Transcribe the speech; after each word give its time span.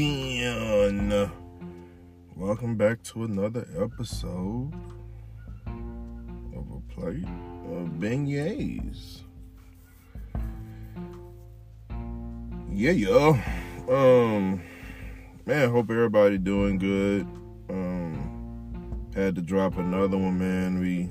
and 0.00 1.28
welcome 2.36 2.76
back 2.76 3.02
to 3.02 3.24
another 3.24 3.66
episode 3.76 4.72
of 6.54 6.70
a 6.70 6.80
plate 6.94 7.24
of 7.24 7.88
beignets. 7.98 9.22
Yeah, 12.70 12.92
yo. 12.92 13.30
Um, 13.88 14.62
man, 15.46 15.70
hope 15.70 15.90
everybody 15.90 16.38
doing 16.38 16.78
good. 16.78 17.22
Um, 17.68 19.08
had 19.16 19.34
to 19.34 19.42
drop 19.42 19.78
another 19.78 20.16
one, 20.16 20.38
man. 20.38 20.78
We 20.78 21.08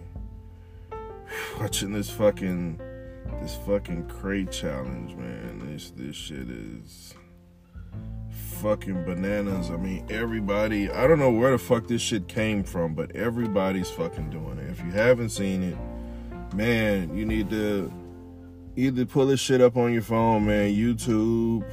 watching 1.59 1.91
this 1.91 2.09
fucking 2.09 2.77
this 3.41 3.57
fucking 3.65 4.07
crate 4.07 4.49
challenge, 4.49 5.13
man. 5.15 5.73
This 5.73 5.91
this 5.91 6.15
shit 6.15 6.49
is 6.49 7.16
fucking 8.57 9.03
bananas. 9.05 9.70
I 9.70 9.77
mean, 9.77 10.05
everybody, 10.09 10.89
I 10.89 11.07
don't 11.07 11.20
know 11.20 11.31
where 11.31 11.52
the 11.52 11.57
fuck 11.57 11.88
this 11.88 12.02
shit 12.02 12.27
came 12.27 12.63
from, 12.63 12.95
but 12.95 13.15
everybody's 13.15 13.89
fucking 13.89 14.29
doing 14.29 14.57
it. 14.57 14.70
If 14.70 14.84
you 14.84 14.91
haven't 14.91 15.29
seen 15.29 15.63
it, 15.63 15.77
man, 16.55 17.15
you 17.15 17.25
need 17.25 17.49
to 17.51 17.91
either 18.75 19.05
pull 19.05 19.27
this 19.27 19.39
shit 19.39 19.62
up 19.62 19.77
on 19.77 19.93
your 19.93 20.01
phone, 20.01 20.45
man, 20.45 20.73
YouTube, 20.73 21.63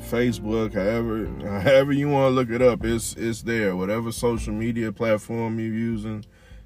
Facebook, 0.00 0.74
however 0.74 1.26
however 1.60 1.92
you 1.92 2.08
want 2.08 2.30
to 2.30 2.34
look 2.34 2.50
it 2.50 2.62
up, 2.62 2.84
it's 2.84 3.14
it's 3.16 3.42
there. 3.42 3.76
Whatever 3.76 4.12
social 4.12 4.52
media 4.52 4.92
platform 4.92 5.58
you're 5.58 5.74
using, 5.74 6.24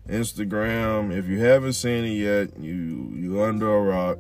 Instagram. 0.09 1.17
If 1.17 1.27
you 1.27 1.41
haven't 1.41 1.73
seen 1.73 2.05
it 2.05 2.17
yet, 2.17 2.59
you 2.61 3.13
you 3.17 3.43
under 3.43 3.75
a 3.75 3.83
rock 3.83 4.19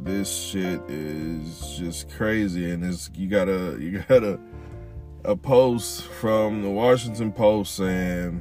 this 0.00 0.32
shit 0.32 0.80
is 0.88 1.76
just 1.76 2.10
crazy 2.10 2.70
and 2.70 2.84
it's 2.84 3.10
you 3.14 3.28
gotta 3.28 3.76
you 3.80 4.02
got 4.08 4.22
a 5.24 5.36
post 5.36 6.04
from 6.04 6.62
the 6.62 6.70
Washington 6.70 7.32
Post 7.32 7.74
saying 7.74 8.40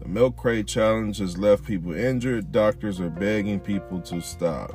the 0.00 0.08
milk 0.08 0.36
crate 0.36 0.66
challenge 0.66 1.18
has 1.18 1.36
left 1.36 1.64
people 1.64 1.92
injured. 1.92 2.50
Doctors 2.50 3.00
are 3.00 3.10
begging 3.10 3.60
people 3.60 4.00
to 4.02 4.20
stop. 4.20 4.72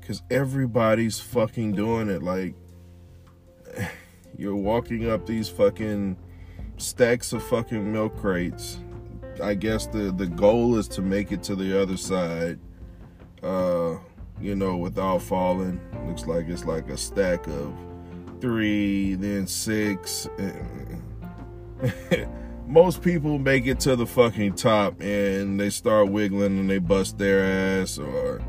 Cause 0.00 0.22
everybody's 0.30 1.20
fucking 1.20 1.72
doing 1.72 2.08
it. 2.08 2.22
Like 2.22 2.54
you're 4.38 4.56
walking 4.56 5.08
up 5.08 5.26
these 5.26 5.48
fucking 5.48 6.16
stacks 6.76 7.32
of 7.32 7.42
fucking 7.44 7.92
milk 7.92 8.16
crates. 8.16 8.80
I 9.42 9.54
guess 9.54 9.86
the 9.86 10.12
the 10.12 10.26
goal 10.26 10.76
is 10.76 10.88
to 10.88 11.02
make 11.02 11.30
it 11.30 11.42
to 11.44 11.54
the 11.54 11.80
other 11.80 11.96
side. 11.96 12.58
Uh 13.42 13.96
you 14.40 14.54
know, 14.54 14.76
without 14.76 15.22
falling. 15.22 15.80
Looks 16.06 16.26
like 16.26 16.48
it's 16.48 16.64
like 16.64 16.88
a 16.88 16.96
stack 16.96 17.46
of 17.46 17.74
three, 18.40 19.14
then 19.14 19.46
six. 19.46 20.28
Most 22.66 23.02
people 23.02 23.38
make 23.38 23.66
it 23.66 23.80
to 23.80 23.96
the 23.96 24.06
fucking 24.06 24.54
top 24.54 25.00
and 25.00 25.58
they 25.58 25.70
start 25.70 26.08
wiggling 26.08 26.58
and 26.58 26.70
they 26.70 26.78
bust 26.78 27.18
their 27.18 27.80
ass, 27.82 27.98
or 27.98 28.40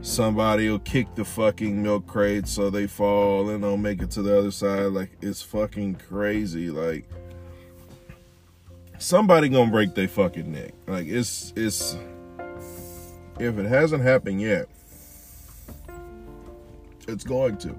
somebody 0.00 0.68
will 0.68 0.80
kick 0.80 1.14
the 1.14 1.24
fucking 1.24 1.80
milk 1.82 2.06
crate 2.06 2.48
so 2.48 2.70
they 2.70 2.86
fall 2.86 3.48
and 3.50 3.62
don't 3.62 3.80
make 3.80 4.02
it 4.02 4.10
to 4.12 4.22
the 4.22 4.36
other 4.36 4.50
side. 4.50 4.86
Like, 4.92 5.10
it's 5.22 5.42
fucking 5.42 5.96
crazy. 6.08 6.70
Like, 6.70 7.08
somebody 8.98 9.48
gonna 9.48 9.70
break 9.70 9.94
their 9.94 10.08
fucking 10.08 10.50
neck. 10.50 10.74
Like, 10.86 11.06
it's, 11.06 11.52
it's, 11.54 11.96
if 13.38 13.58
it 13.58 13.66
hasn't 13.66 14.02
happened 14.02 14.40
yet, 14.40 14.68
it's 17.12 17.24
going 17.24 17.56
to. 17.58 17.76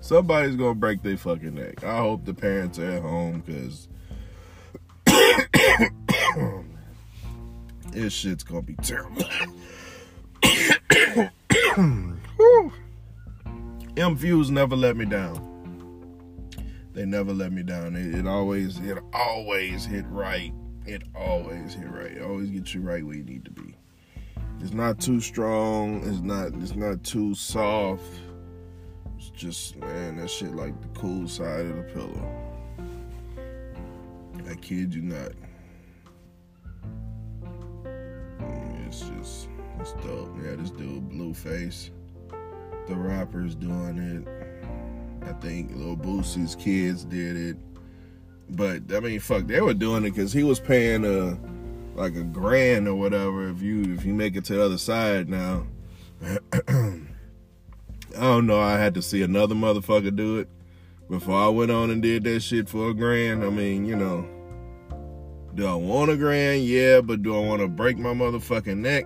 Somebody's 0.00 0.56
gonna 0.56 0.74
break 0.74 1.02
their 1.02 1.16
fucking 1.16 1.54
neck. 1.54 1.84
I 1.84 1.98
hope 1.98 2.24
the 2.24 2.34
parents 2.34 2.78
are 2.78 2.90
at 2.90 3.02
home 3.02 3.42
because 3.46 3.88
this 7.92 8.12
shit's 8.12 8.44
gonna 8.44 8.62
be 8.62 8.76
terrible. 8.76 9.24
M 13.96 14.16
Fuse 14.16 14.50
never 14.50 14.76
let 14.76 14.96
me 14.96 15.04
down. 15.04 15.44
They 16.92 17.04
never 17.04 17.32
let 17.32 17.52
me 17.52 17.62
down. 17.62 17.96
It, 17.96 18.14
it 18.14 18.26
always, 18.26 18.78
it 18.78 18.98
always 19.12 19.84
hit 19.84 20.06
right. 20.08 20.52
It 20.86 21.02
always 21.14 21.74
hit 21.74 21.90
right. 21.90 22.12
It 22.12 22.22
always 22.22 22.50
gets 22.50 22.74
you 22.74 22.80
right 22.80 23.04
where 23.04 23.16
you 23.16 23.24
need 23.24 23.44
to 23.44 23.50
be. 23.50 23.77
It's 24.60 24.72
not 24.72 24.98
too 24.98 25.20
strong. 25.20 26.02
It's 26.04 26.20
not. 26.20 26.48
It's 26.62 26.74
not 26.74 27.04
too 27.04 27.34
soft. 27.34 28.02
It's 29.16 29.30
just 29.30 29.76
man, 29.76 30.16
that 30.16 30.30
shit 30.30 30.54
like 30.54 30.80
the 30.80 30.88
cool 30.98 31.28
side 31.28 31.66
of 31.66 31.76
the 31.76 31.82
pillow. 31.94 32.48
I 34.48 34.54
kid 34.54 34.94
you 34.94 35.02
not. 35.02 35.32
Mm, 38.40 38.86
it's 38.86 39.00
just 39.00 39.48
it's 39.80 39.92
dope. 40.04 40.34
Yeah, 40.42 40.56
this 40.56 40.70
dude 40.70 41.08
Blueface, 41.10 41.90
the 42.88 42.96
rapper's 42.96 43.54
doing 43.54 43.98
it. 43.98 45.28
I 45.28 45.32
think 45.34 45.72
Lil 45.74 45.96
Boosie's 45.96 46.54
kids 46.54 47.04
did 47.04 47.36
it. 47.36 47.56
But 48.50 48.82
I 48.94 49.00
mean, 49.00 49.20
fuck, 49.20 49.46
they 49.46 49.60
were 49.60 49.74
doing 49.74 50.04
it 50.04 50.10
because 50.10 50.32
he 50.32 50.42
was 50.42 50.58
paying 50.58 51.04
a. 51.04 51.38
Like 51.98 52.14
a 52.14 52.22
grand 52.22 52.86
or 52.86 52.94
whatever 52.94 53.48
if 53.48 53.60
you 53.60 53.92
if 53.92 54.04
you 54.04 54.14
make 54.14 54.36
it 54.36 54.44
to 54.44 54.54
the 54.54 54.64
other 54.64 54.78
side 54.78 55.28
now. 55.28 55.66
I 56.68 57.00
don't 58.14 58.46
know. 58.46 58.60
I 58.60 58.78
had 58.78 58.94
to 58.94 59.02
see 59.02 59.20
another 59.22 59.56
motherfucker 59.56 60.14
do 60.14 60.38
it 60.38 60.48
before 61.10 61.34
I 61.34 61.48
went 61.48 61.72
on 61.72 61.90
and 61.90 62.00
did 62.00 62.22
that 62.22 62.40
shit 62.40 62.68
for 62.68 62.90
a 62.90 62.94
grand. 62.94 63.42
I 63.42 63.50
mean, 63.50 63.84
you 63.84 63.96
know, 63.96 64.28
do 65.56 65.66
I 65.66 65.74
want 65.74 66.12
a 66.12 66.16
grand? 66.16 66.62
Yeah, 66.62 67.00
but 67.00 67.24
do 67.24 67.36
I 67.36 67.44
want 67.44 67.62
to 67.62 67.68
break 67.68 67.98
my 67.98 68.12
motherfucking 68.12 68.76
neck? 68.76 69.04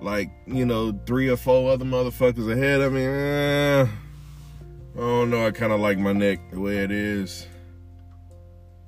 Like, 0.00 0.30
you 0.46 0.64
know, 0.64 0.98
three 1.04 1.28
or 1.28 1.36
four 1.36 1.70
other 1.70 1.84
motherfuckers 1.84 2.50
ahead 2.50 2.80
of 2.80 2.94
me. 2.94 3.04
Eh, 3.04 3.82
I 3.82 4.98
don't 4.98 5.28
know. 5.28 5.46
I 5.46 5.50
kind 5.50 5.72
of 5.72 5.80
like 5.80 5.98
my 5.98 6.14
neck 6.14 6.50
the 6.50 6.60
way 6.60 6.78
it 6.78 6.90
is. 6.90 7.46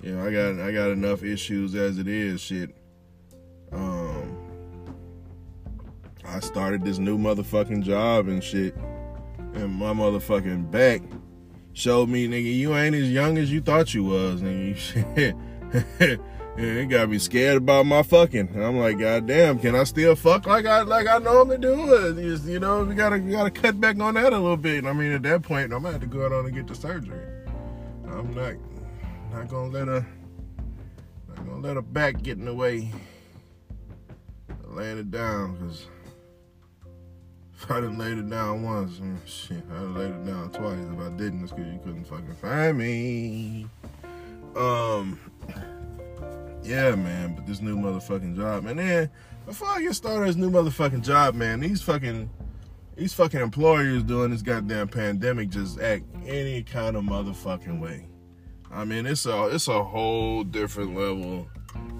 You 0.01 0.15
know, 0.15 0.27
I 0.27 0.33
got 0.33 0.61
I 0.61 0.73
got 0.73 0.91
enough 0.91 1.23
issues 1.23 1.75
as 1.75 1.99
it 1.99 2.09
is. 2.09 2.41
Shit. 2.41 2.75
Um, 3.73 4.37
I 6.25 6.41
started 6.41 6.85
this 6.85 6.99
new 6.99 7.19
motherfucking 7.19 7.83
job 7.83 8.29
and 8.29 8.43
shit, 8.43 8.77
and 9.55 9.75
my 9.75 9.93
motherfucking 9.93 10.71
back 10.71 11.03
showed 11.73 12.09
me, 12.09 12.27
nigga, 12.29 12.55
you 12.55 12.75
ain't 12.75 12.95
as 12.95 13.11
young 13.11 13.39
as 13.39 13.53
you 13.53 13.61
thought 13.61 13.95
you 13.95 14.05
was, 14.05 14.41
nigga. 14.41 15.39
It 16.59 16.87
got 16.91 17.09
me 17.09 17.19
scared 17.19 17.59
about 17.59 17.87
my 17.87 18.03
fucking. 18.03 18.49
And 18.53 18.65
I'm 18.65 18.79
like, 18.79 18.99
God 18.99 19.29
damn, 19.29 19.61
can 19.61 19.77
I 19.77 19.85
still 19.85 20.17
fuck 20.17 20.45
like 20.47 20.67
I 20.67 20.83
like 20.83 21.07
I 21.07 21.19
normally 21.19 21.59
do? 21.59 22.15
Just, 22.21 22.47
you 22.47 22.59
know, 22.59 22.83
we 22.83 22.97
gotta 22.97 23.19
we 23.19 23.31
gotta 23.31 23.51
cut 23.51 23.81
back 23.81 24.01
on 24.01 24.15
that 24.15 24.33
a 24.33 24.39
little 24.39 24.57
bit. 24.57 24.85
I 24.85 24.93
mean, 24.93 25.13
at 25.13 25.23
that 25.23 25.43
point, 25.43 25.73
I'm 25.73 25.83
gonna 25.83 25.93
have 25.93 26.01
to 26.01 26.09
go 26.09 26.27
out 26.27 26.33
on 26.33 26.47
and 26.47 26.55
get 26.55 26.67
the 26.67 26.75
surgery. 26.75 27.21
I'm 28.09 28.35
not 28.35 28.55
not 29.33 29.49
gonna 29.49 29.71
let 29.71 29.89
her 29.89 30.07
not 31.29 31.37
gonna 31.37 31.61
let 31.61 31.77
her 31.77 31.83
back 31.83 32.23
get 32.23 32.39
in 32.39 32.45
the 32.45 32.55
way. 32.55 32.91
Laying 34.67 34.99
it 34.99 35.11
down, 35.11 35.57
cause 35.59 35.87
if 37.55 37.71
I 37.71 37.81
didn't 37.81 37.99
lay 37.99 38.13
it 38.13 38.31
down 38.31 38.63
once, 38.63 38.99
mm, 38.99 39.19
shit, 39.27 39.65
I'd 39.71 39.77
have 39.77 39.97
laid 39.97 40.11
it 40.11 40.27
down 40.27 40.51
twice. 40.51 40.79
If 40.79 41.01
I 41.01 41.11
didn't, 41.17 41.43
it's 41.43 41.53
cause 41.53 41.61
you 41.61 41.81
couldn't 41.83 42.05
fucking 42.05 42.35
find 42.35 42.79
me. 42.79 43.67
Um 44.57 45.19
yeah, 46.63 46.95
man, 46.95 47.35
but 47.35 47.47
this 47.47 47.61
new 47.61 47.77
motherfucking 47.77 48.37
job. 48.37 48.67
And 48.67 48.79
then 48.79 49.11
before 49.47 49.69
I 49.69 49.81
get 49.81 49.95
started 49.95 50.29
this 50.29 50.37
new 50.37 50.51
motherfucking 50.51 51.03
job, 51.03 51.35
man, 51.35 51.61
these 51.61 51.81
fucking 51.83 52.29
these 52.97 53.15
fucking 53.15 53.41
employers 53.41 54.03
doing 54.03 54.33
this 54.33 54.43
goddamn 54.43 54.89
pandemic 54.89 55.51
just 55.51 55.81
act 55.81 56.05
any 56.27 56.63
kind 56.63 56.97
of 56.97 57.05
motherfucking 57.05 57.81
way. 57.81 58.07
I 58.73 58.85
mean, 58.85 59.07
it's 59.07 59.27
a 59.27 59.47
it's 59.47 59.69
a 59.69 59.83
whole 59.83 60.45
different 60.45 60.97
level 60.97 61.49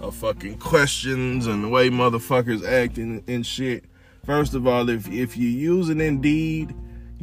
of 0.01 0.15
fucking 0.15 0.59
questions 0.59 1.47
and 1.47 1.65
the 1.65 1.69
way 1.69 1.91
motherfuckers 1.91 2.67
act 2.67 2.99
and, 2.99 3.47
shit. 3.47 3.85
First 4.25 4.55
of 4.55 4.67
all, 4.67 4.89
if 4.89 5.09
if 5.09 5.37
you're 5.37 5.51
using 5.51 6.01
Indeed, 6.01 6.75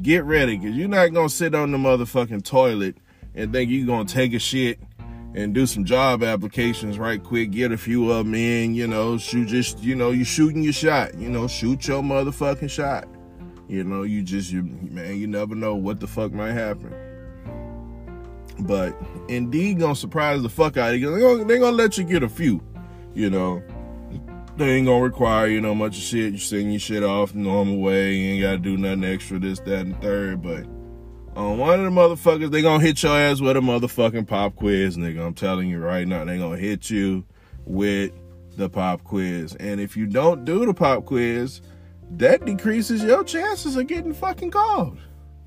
get 0.02 0.24
ready, 0.24 0.58
cause 0.58 0.72
you're 0.72 0.88
not 0.88 1.14
gonna 1.14 1.30
sit 1.30 1.54
on 1.54 1.72
the 1.72 1.78
motherfucking 1.78 2.44
toilet 2.44 2.98
and 3.36 3.54
think 3.54 3.70
you're 3.70 3.86
gonna 3.86 4.06
take 4.06 4.34
a 4.34 4.40
shit 4.40 4.80
and 5.36 5.54
do 5.54 5.66
some 5.68 5.84
job 5.84 6.24
applications 6.24 6.98
right 6.98 7.22
quick, 7.22 7.52
get 7.52 7.72
a 7.72 7.78
few 7.78 8.10
of 8.10 8.26
them 8.26 8.34
in, 8.34 8.74
you 8.74 8.88
know, 8.88 9.18
shoot 9.18 9.48
just, 9.48 9.84
you 9.84 9.94
know, 9.94 10.12
you 10.12 10.24
shooting 10.24 10.64
your 10.64 10.74
shot, 10.74 11.14
you 11.16 11.30
know, 11.30 11.46
shoot 11.46 11.88
your 11.88 12.02
motherfucking 12.02 12.70
shot. 12.70 13.06
You 13.68 13.84
know, 13.84 14.04
you 14.04 14.22
just, 14.22 14.52
you, 14.52 14.64
man, 14.64 15.18
you 15.18 15.28
never 15.28 15.54
know 15.54 15.76
what 15.76 16.00
the 16.00 16.08
fuck 16.08 16.32
might 16.32 16.54
happen. 16.54 16.94
But 18.60 18.96
Indeed 19.28 19.80
gonna 19.80 19.96
surprise 19.96 20.42
the 20.42 20.50
fuck 20.50 20.78
out 20.78 20.94
of 20.94 21.00
you. 21.00 21.12
They're 21.12 21.20
gonna, 21.20 21.46
they 21.46 21.60
gonna 21.60 21.76
let 21.76 21.98
you 21.98 22.04
get 22.04 22.24
a 22.24 22.30
few, 22.30 22.62
you 23.14 23.30
know. 23.30 23.62
They 24.58 24.76
ain't 24.76 24.88
gonna 24.88 25.04
require 25.04 25.48
you 25.48 25.60
know 25.60 25.76
much 25.76 25.96
shit. 25.96 26.32
You 26.34 26.40
send 26.40 26.72
your 26.72 26.80
shit 26.80 27.04
off 27.04 27.34
the 27.34 27.40
normal 27.40 27.78
way. 27.78 28.14
You 28.14 28.34
ain't 28.34 28.42
gotta 28.42 28.58
do 28.58 28.78
nothing 28.78 29.04
extra, 29.04 29.38
this, 29.38 29.60
that, 29.62 29.86
and 29.86 30.02
third. 30.02 30.42
But 30.42 30.66
on 31.36 31.58
one 31.58 31.80
of 31.80 31.94
the 31.94 32.00
motherfuckers, 32.02 32.52
they 32.52 32.62
gonna 32.62 32.82
hit 32.82 33.04
your 33.04 33.18
ass 33.18 33.42
with 33.42 33.58
a 33.58 33.60
motherfucking 33.60 34.28
pop 34.28 34.56
quiz, 34.56 34.96
nigga. 34.96 35.26
I'm 35.26 35.34
telling 35.34 35.68
you 35.68 35.80
right 35.80 36.08
now, 36.08 36.24
they 36.24 36.38
gonna 36.38 36.58
hit 36.58 36.90
you 36.90 37.26
with 37.66 38.12
the 38.56 38.70
pop 38.70 39.04
quiz. 39.04 39.56
And 39.56 39.82
if 39.82 39.98
you 39.98 40.06
don't 40.06 40.46
do 40.46 40.66
the 40.66 40.74
pop 40.74 41.06
quiz, 41.06 41.62
that 42.12 42.46
decreases 42.46 43.04
your 43.04 43.24
chances 43.24 43.76
of 43.76 43.88
getting 43.88 44.14
fucking 44.14 44.52
called. 44.52 45.00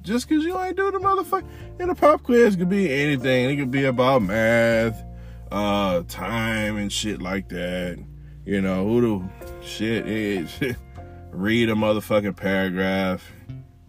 Just 0.08 0.28
cause 0.28 0.44
you 0.44 0.58
ain't 0.58 0.76
doing 0.76 0.92
the 0.92 0.98
motherfucker. 0.98 1.46
And 1.78 1.90
the 1.90 1.94
pop 1.94 2.22
quiz 2.22 2.56
could 2.56 2.68
be 2.68 2.92
anything. 2.92 3.50
It 3.50 3.56
could 3.56 3.70
be 3.70 3.84
about 3.84 4.22
math, 4.22 5.04
uh, 5.52 6.02
time 6.08 6.76
and 6.76 6.92
shit 6.92 7.22
like 7.22 7.48
that. 7.50 8.04
You 8.44 8.60
know, 8.60 8.86
who 8.86 9.00
the 9.00 9.64
shit 9.64 10.08
is 10.08 10.50
read 11.30 11.68
a 11.68 11.74
motherfucking 11.74 12.36
paragraph 12.36 13.30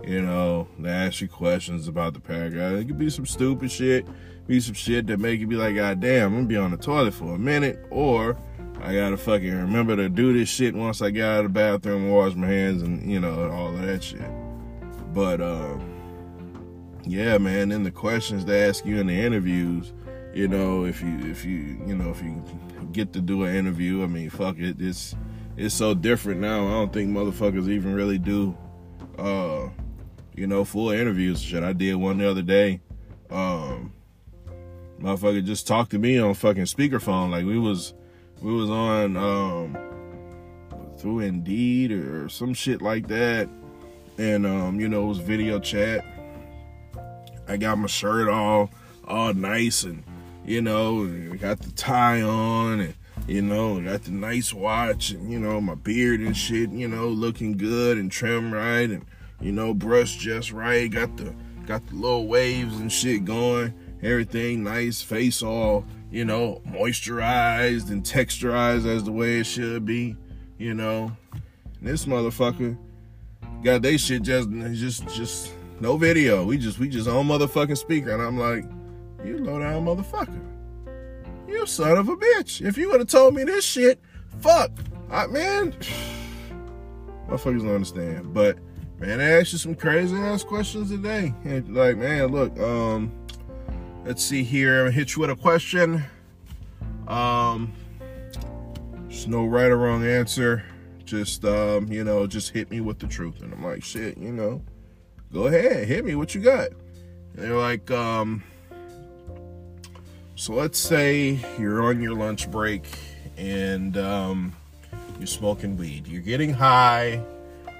you 0.03 0.21
know, 0.21 0.67
they 0.79 0.89
ask 0.89 1.21
you 1.21 1.27
questions 1.27 1.87
about 1.87 2.13
the 2.13 2.19
paragraph. 2.19 2.73
It 2.73 2.85
could 2.85 2.97
be 2.97 3.09
some 3.09 3.25
stupid 3.25 3.71
shit, 3.71 4.07
be 4.47 4.59
some 4.59 4.73
shit 4.73 5.07
that 5.07 5.19
make 5.19 5.39
you 5.39 5.47
be 5.47 5.55
like, 5.55 5.75
God 5.75 5.99
damn, 5.99 6.27
I'm 6.27 6.35
gonna 6.35 6.47
be 6.47 6.57
on 6.57 6.71
the 6.71 6.77
toilet 6.77 7.13
for 7.13 7.35
a 7.35 7.37
minute, 7.37 7.85
or 7.89 8.37
I 8.81 8.95
gotta 8.95 9.17
fucking 9.17 9.53
remember 9.53 9.95
to 9.97 10.07
do 10.07 10.31
this 10.37 10.47
shit 10.47 10.73
once 10.73 11.01
I 11.01 11.09
get 11.09 11.25
out 11.25 11.45
of 11.45 11.53
the 11.53 11.59
bathroom 11.59 12.09
wash 12.09 12.33
my 12.33 12.47
hands 12.47 12.81
and 12.81 13.11
you 13.11 13.19
know, 13.19 13.51
all 13.51 13.75
of 13.75 13.81
that 13.81 14.03
shit. 14.03 14.31
But 15.13 15.41
uh, 15.41 15.77
yeah, 17.03 17.37
man, 17.37 17.69
then 17.69 17.83
the 17.83 17.91
questions 17.91 18.45
they 18.45 18.67
ask 18.67 18.85
you 18.85 18.99
in 18.99 19.07
the 19.07 19.19
interviews, 19.19 19.93
you 20.33 20.47
know, 20.47 20.85
if 20.85 21.01
you 21.01 21.17
if 21.21 21.45
you 21.45 21.81
you 21.85 21.95
know, 21.95 22.09
if 22.11 22.21
you 22.21 22.43
get 22.91 23.13
to 23.13 23.21
do 23.21 23.43
an 23.43 23.55
interview, 23.55 24.03
I 24.03 24.07
mean, 24.07 24.29
fuck 24.29 24.57
it, 24.57 24.77
it's 24.79 25.15
it's 25.57 25.75
so 25.75 25.93
different 25.93 26.41
now. 26.41 26.67
I 26.67 26.71
don't 26.71 26.93
think 26.93 27.09
motherfuckers 27.09 27.69
even 27.69 27.93
really 27.93 28.17
do 28.17 28.57
uh 29.17 29.69
you 30.39 30.47
know, 30.47 30.63
full 30.63 30.89
interviews. 30.89 31.41
Shit, 31.41 31.63
I 31.63 31.73
did 31.73 31.95
one 31.95 32.17
the 32.17 32.29
other 32.29 32.41
day. 32.41 32.79
Um, 33.29 33.91
motherfucker 35.01 35.43
just 35.43 35.67
talked 35.67 35.91
to 35.91 35.99
me 35.99 36.17
on 36.17 36.33
fucking 36.33 36.63
speakerphone. 36.63 37.29
Like 37.29 37.45
we 37.45 37.59
was, 37.59 37.93
we 38.41 38.53
was 38.53 38.69
on 38.69 39.17
um 39.17 39.77
through 40.97 41.19
Indeed 41.19 41.91
or 41.91 42.29
some 42.29 42.53
shit 42.53 42.81
like 42.81 43.09
that, 43.09 43.49
and 44.17 44.45
um, 44.45 44.79
you 44.79 44.87
know, 44.87 45.03
it 45.03 45.07
was 45.07 45.17
video 45.17 45.59
chat. 45.59 46.05
I 47.49 47.57
got 47.57 47.77
my 47.79 47.87
shirt 47.87 48.29
all 48.29 48.69
all 49.07 49.33
nice 49.33 49.83
and 49.83 50.03
you 50.45 50.61
know, 50.61 51.05
got 51.37 51.59
the 51.59 51.71
tie 51.71 52.21
on 52.21 52.79
and 52.79 52.95
you 53.27 53.41
know, 53.41 53.81
got 53.81 54.03
the 54.03 54.11
nice 54.11 54.53
watch 54.53 55.11
and 55.11 55.31
you 55.31 55.39
know, 55.39 55.59
my 55.59 55.75
beard 55.75 56.21
and 56.21 56.37
shit, 56.37 56.69
you 56.69 56.87
know, 56.87 57.07
looking 57.07 57.57
good 57.57 57.97
and 57.97 58.11
trim 58.11 58.53
right 58.53 58.89
and 58.89 59.05
you 59.41 59.51
know, 59.51 59.73
brushed 59.73 60.19
just 60.19 60.51
right, 60.51 60.89
got 60.91 61.17
the 61.17 61.33
got 61.65 61.85
the 61.87 61.95
little 61.95 62.27
waves 62.27 62.79
and 62.79 62.91
shit 62.91 63.25
going, 63.25 63.73
everything 64.01 64.63
nice, 64.63 65.01
face 65.01 65.41
all, 65.41 65.85
you 66.11 66.25
know, 66.25 66.61
moisturized 66.67 67.89
and 67.89 68.03
texturized 68.03 68.85
as 68.85 69.03
the 69.03 69.11
way 69.11 69.39
it 69.39 69.45
should 69.45 69.85
be, 69.85 70.15
you 70.57 70.73
know. 70.73 71.11
And 71.79 71.87
this 71.87 72.05
motherfucker 72.05 72.77
got 73.63 73.81
they 73.81 73.97
shit 73.97 74.21
just 74.21 74.49
just 74.49 75.07
just 75.09 75.53
no 75.81 75.97
video. 75.97 76.43
We 76.43 76.57
just 76.57 76.79
we 76.79 76.89
just 76.89 77.07
on 77.07 77.27
motherfucking 77.27 77.77
speaker 77.77 78.11
and 78.11 78.21
I'm 78.21 78.37
like, 78.37 78.65
you 79.25 79.37
low 79.37 79.59
down 79.59 79.85
motherfucker. 79.85 80.41
You 81.47 81.65
son 81.65 81.97
of 81.97 82.09
a 82.09 82.15
bitch. 82.15 82.65
If 82.65 82.77
you 82.77 82.89
would 82.89 82.99
have 82.99 83.09
told 83.09 83.33
me 83.35 83.43
this 83.43 83.65
shit, 83.65 83.99
fuck. 84.39 84.71
I 85.09 85.27
man 85.27 85.71
motherfuckers 87.27 87.61
don't 87.61 87.75
understand. 87.75 88.33
But 88.33 88.57
man, 88.99 89.19
I 89.21 89.39
asked 89.39 89.53
you 89.53 89.57
some 89.57 89.75
crazy 89.75 90.15
ass 90.15 90.43
questions 90.43 90.89
today. 90.89 91.33
And 91.43 91.75
like, 91.75 91.97
man, 91.97 92.27
look, 92.27 92.57
um, 92.59 93.11
let's 94.05 94.23
see 94.23 94.43
here. 94.43 94.79
I'm 94.79 94.85
gonna 94.85 94.91
hit 94.91 95.15
you 95.15 95.21
with 95.21 95.31
a 95.31 95.35
question. 95.35 96.03
Um, 97.07 97.73
there's 99.07 99.27
no 99.27 99.45
right 99.45 99.71
or 99.71 99.77
wrong 99.77 100.05
answer. 100.05 100.63
Just, 101.03 101.43
um, 101.43 101.91
you 101.91 102.03
know, 102.03 102.27
just 102.27 102.51
hit 102.51 102.69
me 102.69 102.81
with 102.81 102.99
the 102.99 103.07
truth. 103.07 103.41
And 103.41 103.51
I'm 103.51 103.63
like, 103.63 103.83
shit, 103.83 104.17
you 104.17 104.31
know, 104.31 104.61
go 105.31 105.47
ahead, 105.47 105.87
hit 105.87 106.05
me. 106.05 106.15
What 106.15 106.35
you 106.35 106.41
got? 106.41 106.69
And 106.69 107.43
they're 107.43 107.57
like, 107.57 107.89
um, 107.91 108.43
so 110.35 110.53
let's 110.53 110.79
say 110.79 111.39
you're 111.59 111.83
on 111.83 112.01
your 112.01 112.13
lunch 112.13 112.49
break 112.49 112.85
and 113.37 113.97
um, 113.97 114.55
you're 115.17 115.27
smoking 115.27 115.77
weed. 115.77 116.07
You're 116.07 116.21
getting 116.21 116.53
high 116.53 117.23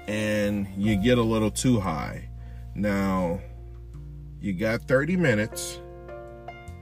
and 0.06 0.66
you 0.76 0.96
get 0.96 1.18
a 1.18 1.22
little 1.22 1.50
too 1.50 1.80
high. 1.80 2.28
Now, 2.74 3.40
you 4.40 4.52
got 4.52 4.82
30 4.82 5.16
minutes, 5.16 5.80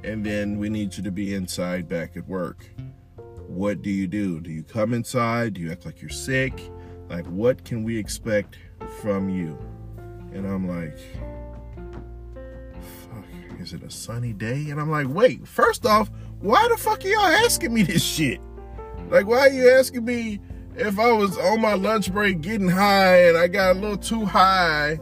and 0.04 0.24
then 0.24 0.58
we 0.58 0.68
need 0.68 0.96
you 0.96 1.02
to 1.02 1.10
be 1.10 1.34
inside 1.34 1.88
back 1.88 2.16
at 2.16 2.26
work. 2.28 2.68
What 3.48 3.82
do 3.82 3.90
you 3.90 4.06
do? 4.06 4.40
Do 4.40 4.50
you 4.50 4.62
come 4.62 4.94
inside? 4.94 5.54
Do 5.54 5.60
you 5.60 5.72
act 5.72 5.84
like 5.84 6.00
you're 6.00 6.10
sick? 6.10 6.52
Like, 7.08 7.26
what 7.26 7.64
can 7.64 7.82
we 7.82 7.98
expect 7.98 8.58
from 9.00 9.28
you? 9.28 9.58
And 10.32 10.46
I'm 10.46 10.68
like, 10.68 10.96
fuck, 12.80 13.24
is 13.60 13.72
it 13.72 13.82
a 13.82 13.90
sunny 13.90 14.32
day? 14.32 14.70
And 14.70 14.80
I'm 14.80 14.90
like, 14.90 15.08
wait, 15.08 15.46
first 15.46 15.86
off, 15.86 16.10
why 16.40 16.66
the 16.70 16.76
fuck 16.76 17.04
are 17.04 17.08
y'all 17.08 17.20
asking 17.20 17.74
me 17.74 17.82
this 17.82 18.04
shit? 18.04 18.40
Like, 19.08 19.26
why 19.26 19.38
are 19.38 19.48
you 19.48 19.70
asking 19.70 20.04
me 20.04 20.40
if 20.76 20.98
I 20.98 21.12
was 21.12 21.36
on 21.38 21.60
my 21.60 21.74
lunch 21.74 22.12
break 22.12 22.40
getting 22.40 22.68
high 22.68 23.28
and 23.28 23.36
I 23.36 23.48
got 23.48 23.76
a 23.76 23.78
little 23.78 23.96
too 23.96 24.24
high, 24.24 25.00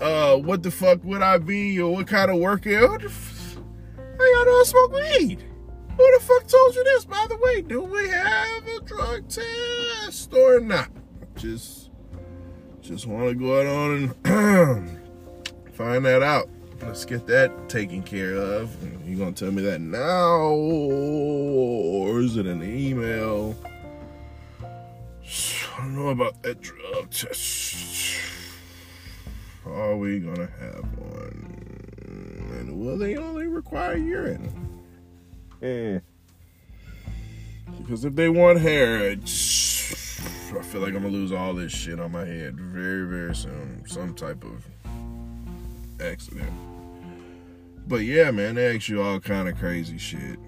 uh, 0.00 0.36
what 0.36 0.62
the 0.62 0.70
fuck 0.70 1.02
would 1.04 1.22
I 1.22 1.38
be 1.38 1.80
or 1.80 1.94
what 1.94 2.06
kind 2.06 2.30
of 2.30 2.38
workout? 2.38 2.90
What 2.90 3.00
the 3.00 3.08
f- 3.08 3.58
I 3.98 4.62
smoke 4.64 4.92
weed. 4.92 5.44
Who 5.96 6.18
the 6.18 6.20
fuck 6.24 6.46
told 6.46 6.74
you 6.74 6.84
this? 6.84 7.04
By 7.04 7.26
the 7.28 7.38
way, 7.38 7.62
do 7.62 7.82
we 7.82 8.08
have 8.08 8.66
a 8.66 8.80
drug 8.80 9.28
test 9.28 10.32
or 10.34 10.60
not? 10.60 10.90
Just, 11.36 11.85
just 12.86 13.06
want 13.06 13.28
to 13.28 13.34
go 13.34 13.60
out 13.60 13.66
on 13.66 14.14
and 14.24 15.00
find 15.72 16.04
that 16.04 16.22
out. 16.22 16.48
Let's 16.82 17.04
get 17.04 17.26
that 17.26 17.68
taken 17.68 18.02
care 18.02 18.34
of. 18.36 18.70
You 19.04 19.16
gonna 19.16 19.32
tell 19.32 19.50
me 19.50 19.62
that 19.62 19.80
now, 19.80 20.50
or 20.50 22.20
is 22.20 22.36
it 22.36 22.46
an 22.46 22.62
email? 22.62 23.56
I 24.62 25.78
don't 25.78 25.96
know 25.96 26.08
about 26.10 26.40
that 26.42 26.60
drug 26.60 27.10
test. 27.10 28.20
Are 29.66 29.96
we 29.96 30.20
gonna 30.20 30.48
have 30.60 30.84
one? 30.96 31.96
And 32.52 32.78
will 32.78 32.96
they 32.96 33.16
only 33.16 33.48
require 33.48 33.96
urine? 33.96 34.82
Eh. 35.60 35.98
Because 37.78 38.04
if 38.04 38.14
they 38.14 38.28
want 38.28 38.60
hair, 38.60 39.16
I 40.26 40.62
feel 40.62 40.80
like 40.80 40.94
I'm 40.94 41.02
gonna 41.02 41.08
lose 41.08 41.32
all 41.32 41.54
this 41.54 41.72
shit 41.72 42.00
on 42.00 42.12
my 42.12 42.24
head 42.24 42.58
very, 42.58 43.06
very 43.06 43.34
soon. 43.34 43.82
Some 43.86 44.14
type 44.14 44.44
of 44.44 44.64
accident. 46.00 46.52
But 47.88 48.02
yeah, 48.02 48.30
man, 48.30 48.56
they 48.56 48.74
ask 48.74 48.88
you 48.88 49.02
all 49.02 49.20
kind 49.20 49.48
of 49.48 49.58
crazy 49.58 49.98
shit. 49.98 50.38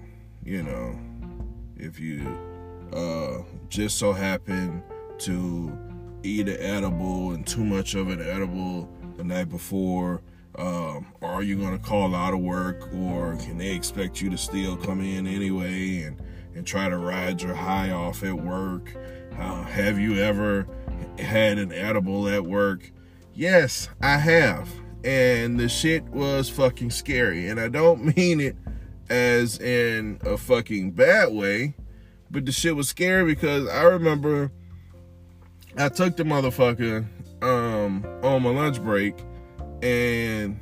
You 0.43 0.63
know, 0.63 0.99
if 1.77 1.99
you 1.99 2.37
uh, 2.93 3.43
just 3.69 3.97
so 3.97 4.13
happen 4.13 4.83
to 5.19 5.77
eat 6.23 6.47
an 6.47 6.59
edible 6.59 7.31
and 7.31 7.45
too 7.45 7.63
much 7.63 7.95
of 7.95 8.09
an 8.09 8.21
edible 8.21 8.89
the 9.17 9.23
night 9.23 9.49
before? 9.49 10.21
Um, 10.55 11.13
are 11.21 11.43
you 11.43 11.57
to 11.57 11.77
call 11.77 12.15
out 12.15 12.33
of 12.33 12.39
work 12.39 12.93
or 12.93 13.35
can 13.37 13.57
they 13.57 13.71
expect 13.71 14.21
you 14.21 14.29
to 14.29 14.37
still 14.37 14.75
come 14.75 15.01
in 15.01 15.27
anyway 15.27 16.01
and, 16.01 16.21
and 16.55 16.65
try 16.65 16.89
to 16.89 16.97
ride 16.97 17.41
your 17.41 17.53
high 17.53 17.91
off 17.91 18.23
at 18.23 18.33
work? 18.33 18.93
Uh, 19.39 19.63
have 19.63 19.97
you 19.97 20.15
ever 20.17 20.67
had 21.17 21.57
an 21.57 21.71
edible 21.71 22.27
at 22.27 22.45
work? 22.45 22.91
Yes, 23.33 23.89
I 24.01 24.17
have. 24.17 24.69
And 25.03 25.59
the 25.59 25.69
shit 25.69 26.03
was 26.09 26.49
fucking 26.49 26.91
scary. 26.91 27.47
And 27.47 27.59
I 27.59 27.69
don't 27.69 28.15
mean 28.17 28.41
it 28.41 28.57
as 29.09 29.59
in 29.59 30.19
a 30.25 30.37
fucking 30.37 30.91
bad 30.91 31.33
way. 31.33 31.75
But 32.29 32.45
the 32.45 32.51
shit 32.51 32.75
was 32.75 32.89
scary 32.89 33.25
because 33.25 33.67
I 33.67 33.83
remember 33.83 34.51
I 35.77 35.89
took 35.89 36.17
the 36.17 36.23
motherfucker 36.23 37.07
um, 37.41 38.05
on 38.21 38.43
my 38.43 38.49
lunch 38.49 38.81
break 38.83 39.15
and 39.81 40.59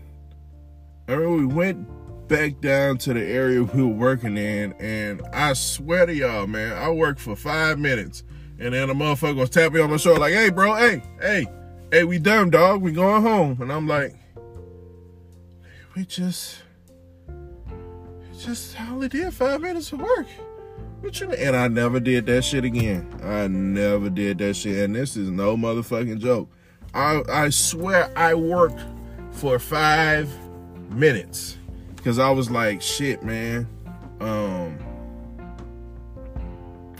I 1.08 1.14
remember 1.14 1.38
we 1.38 1.46
went 1.46 2.28
back 2.28 2.62
down 2.62 2.98
to 3.00 3.14
the 3.14 3.24
area 3.24 3.64
we 3.64 3.82
were 3.82 3.88
working 3.88 4.38
in 4.38 4.74
and 4.74 5.22
I 5.34 5.54
swear 5.54 6.06
to 6.06 6.14
y'all, 6.14 6.46
man, 6.46 6.78
I 6.78 6.90
worked 6.90 7.20
for 7.20 7.36
five 7.36 7.80
minutes 7.80 8.24
and 8.60 8.74
then 8.74 8.88
the 8.88 8.94
motherfucker 8.94 9.36
was 9.36 9.50
tapping 9.50 9.82
on 9.82 9.92
my 9.92 9.98
shoulder 9.98 10.20
like, 10.20 10.34
hey, 10.34 10.50
bro, 10.50 10.76
hey, 10.76 11.02
hey, 11.22 11.46
hey, 11.92 12.04
we 12.04 12.20
done, 12.20 12.50
dog. 12.50 12.82
We 12.82 12.92
going 12.92 13.22
home. 13.22 13.62
And 13.62 13.72
I'm 13.72 13.88
like, 13.88 14.16
we 15.96 16.06
just, 16.06 16.64
just, 18.40 18.80
only 18.82 19.10
did 19.10 19.34
five 19.34 19.62
minutes 19.62 19.92
of 19.92 20.02
work. 20.02 20.28
What 21.02 21.20
you 21.20 21.28
mean? 21.28 21.40
And 21.40 21.56
I 21.56 21.68
never 21.68 22.00
did 22.00 22.26
that 22.26 22.44
shit 22.44 22.64
again. 22.64 23.08
I 23.24 23.48
never 23.48 24.10
did 24.10 24.40
that 24.40 24.56
shit. 24.56 24.84
And 24.84 24.96
this 24.96 25.16
is 25.16 25.30
no 25.30 25.56
motherfucking 25.56 26.20
joke. 26.20 26.50
I 26.94 27.22
I 27.30 27.50
swear 27.50 28.12
I 28.18 28.34
worked 28.34 28.82
for 29.32 29.60
five 29.60 30.30
minutes 30.90 31.58
because 31.96 32.18
I 32.18 32.32
was 32.32 32.50
like, 32.50 32.82
shit, 32.82 33.22
man. 33.22 33.68
Um, 34.20 34.80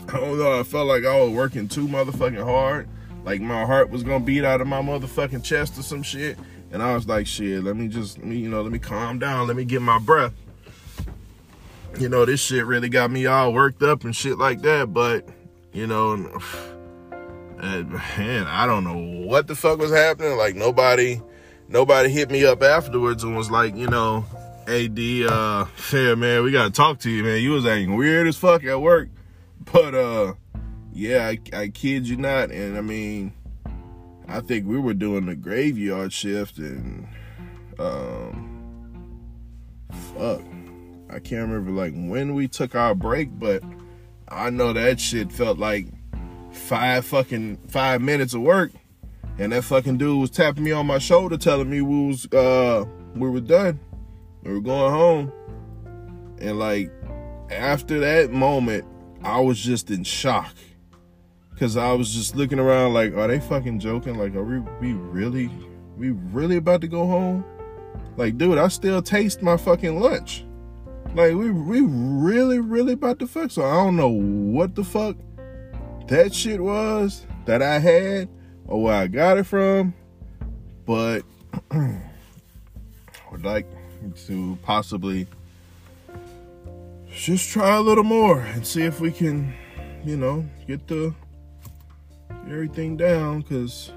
I 0.08 0.12
don't 0.12 0.38
know. 0.38 0.58
I 0.58 0.62
felt 0.62 0.86
like 0.86 1.04
I 1.04 1.20
was 1.20 1.30
working 1.30 1.68
too 1.68 1.86
motherfucking 1.86 2.42
hard. 2.42 2.88
Like 3.24 3.42
my 3.42 3.66
heart 3.66 3.90
was 3.90 4.02
gonna 4.02 4.24
beat 4.24 4.42
out 4.42 4.62
of 4.62 4.66
my 4.66 4.80
motherfucking 4.80 5.44
chest 5.44 5.78
or 5.78 5.82
some 5.82 6.02
shit. 6.02 6.38
And 6.70 6.82
I 6.82 6.94
was 6.94 7.06
like, 7.06 7.26
shit, 7.26 7.62
let 7.62 7.76
me 7.76 7.88
just, 7.88 8.18
let 8.18 8.26
me, 8.26 8.36
you 8.36 8.48
know, 8.48 8.62
let 8.62 8.72
me 8.72 8.78
calm 8.78 9.18
down. 9.18 9.46
Let 9.46 9.56
me 9.56 9.64
get 9.64 9.82
my 9.82 9.98
breath. 9.98 10.32
You 11.98 12.08
know, 12.08 12.24
this 12.24 12.40
shit 12.40 12.64
really 12.66 12.88
got 12.88 13.10
me 13.10 13.26
all 13.26 13.52
worked 13.52 13.82
up 13.82 14.04
and 14.04 14.14
shit 14.14 14.38
like 14.38 14.62
that. 14.62 14.92
But, 14.92 15.28
you 15.72 15.86
know, 15.86 16.12
and, 17.58 17.90
man, 17.92 18.46
I 18.46 18.66
don't 18.66 18.84
know 18.84 19.26
what 19.26 19.46
the 19.46 19.54
fuck 19.54 19.78
was 19.78 19.90
happening. 19.90 20.36
Like 20.38 20.56
nobody, 20.56 21.20
nobody 21.68 22.08
hit 22.08 22.30
me 22.30 22.46
up 22.46 22.62
afterwards 22.62 23.24
and 23.24 23.36
was 23.36 23.50
like, 23.50 23.74
you 23.76 23.88
know, 23.88 24.24
AD, 24.66 24.98
uh, 24.98 25.66
yeah, 25.92 26.14
man, 26.14 26.42
we 26.42 26.52
gotta 26.52 26.70
talk 26.70 26.98
to 27.00 27.10
you, 27.10 27.24
man. 27.24 27.42
You 27.42 27.52
was 27.52 27.66
acting 27.66 27.96
weird 27.96 28.26
as 28.26 28.36
fuck 28.36 28.64
at 28.64 28.80
work. 28.80 29.08
But 29.72 29.94
uh, 29.94 30.34
yeah, 30.92 31.26
I, 31.28 31.38
I 31.56 31.68
kid 31.68 32.08
you 32.08 32.16
not. 32.16 32.50
And 32.50 32.76
I 32.78 32.80
mean, 32.80 33.32
I 34.26 34.40
think 34.40 34.66
we 34.66 34.78
were 34.78 34.94
doing 34.94 35.26
the 35.26 35.34
graveyard 35.34 36.12
shift 36.12 36.58
and 36.58 37.06
um 37.78 38.48
fuck. 40.14 40.42
I 41.10 41.18
can't 41.20 41.48
remember 41.48 41.70
like 41.70 41.94
when 41.94 42.34
we 42.34 42.48
took 42.48 42.74
our 42.74 42.94
break, 42.94 43.38
but 43.38 43.62
I 44.28 44.50
know 44.50 44.72
that 44.72 45.00
shit 45.00 45.32
felt 45.32 45.58
like 45.58 45.86
five 46.50 47.06
fucking 47.06 47.58
five 47.68 48.02
minutes 48.02 48.34
of 48.34 48.42
work. 48.42 48.72
And 49.38 49.52
that 49.52 49.64
fucking 49.64 49.98
dude 49.98 50.20
was 50.20 50.30
tapping 50.30 50.64
me 50.64 50.72
on 50.72 50.86
my 50.86 50.98
shoulder 50.98 51.36
telling 51.36 51.70
me 51.70 51.80
we 51.80 52.08
was 52.08 52.26
uh 52.32 52.84
we 53.14 53.30
were 53.30 53.40
done. 53.40 53.80
We 54.42 54.52
were 54.52 54.60
going 54.60 54.92
home. 54.92 55.32
And 56.38 56.58
like 56.58 56.90
after 57.50 57.98
that 58.00 58.30
moment, 58.30 58.84
I 59.22 59.40
was 59.40 59.58
just 59.58 59.90
in 59.90 60.04
shock. 60.04 60.54
Cause 61.58 61.76
I 61.76 61.92
was 61.92 62.14
just 62.14 62.36
looking 62.36 62.60
around 62.60 62.94
like, 62.94 63.14
are 63.14 63.26
they 63.26 63.40
fucking 63.40 63.80
joking? 63.80 64.16
Like, 64.16 64.36
are 64.36 64.44
we 64.44 64.60
we 64.80 64.92
really 64.92 65.50
we 65.96 66.10
really 66.10 66.56
about 66.56 66.80
to 66.82 66.88
go 66.88 67.04
home? 67.04 67.44
Like, 68.16 68.38
dude, 68.38 68.58
I 68.58 68.68
still 68.68 69.02
taste 69.02 69.42
my 69.42 69.56
fucking 69.56 69.98
lunch. 69.98 70.44
Like, 71.14 71.34
we 71.34 71.50
we 71.50 71.80
really, 71.80 72.60
really 72.60 72.92
about 72.92 73.18
to 73.18 73.26
fuck. 73.26 73.50
So 73.50 73.64
I 73.64 73.74
don't 73.74 73.96
know 73.96 74.08
what 74.08 74.76
the 74.76 74.84
fuck 74.84 75.16
that 76.06 76.32
shit 76.32 76.60
was 76.60 77.26
that 77.44 77.60
I 77.60 77.80
had 77.80 78.28
or 78.66 78.82
where 78.82 78.94
I 78.94 79.06
got 79.08 79.38
it 79.38 79.44
from. 79.44 79.94
But 80.86 81.22
I 81.70 82.00
would 83.32 83.44
like 83.44 83.66
to 84.26 84.56
possibly 84.62 85.26
just 87.24 87.50
try 87.50 87.74
a 87.76 87.80
little 87.80 88.04
more 88.04 88.40
and 88.40 88.64
see 88.66 88.82
if 88.82 89.00
we 89.00 89.10
can, 89.10 89.52
you 90.04 90.16
know, 90.16 90.46
get 90.66 90.86
the 90.86 91.12
everything 92.46 92.96
down 92.96 93.40
because 93.40 93.92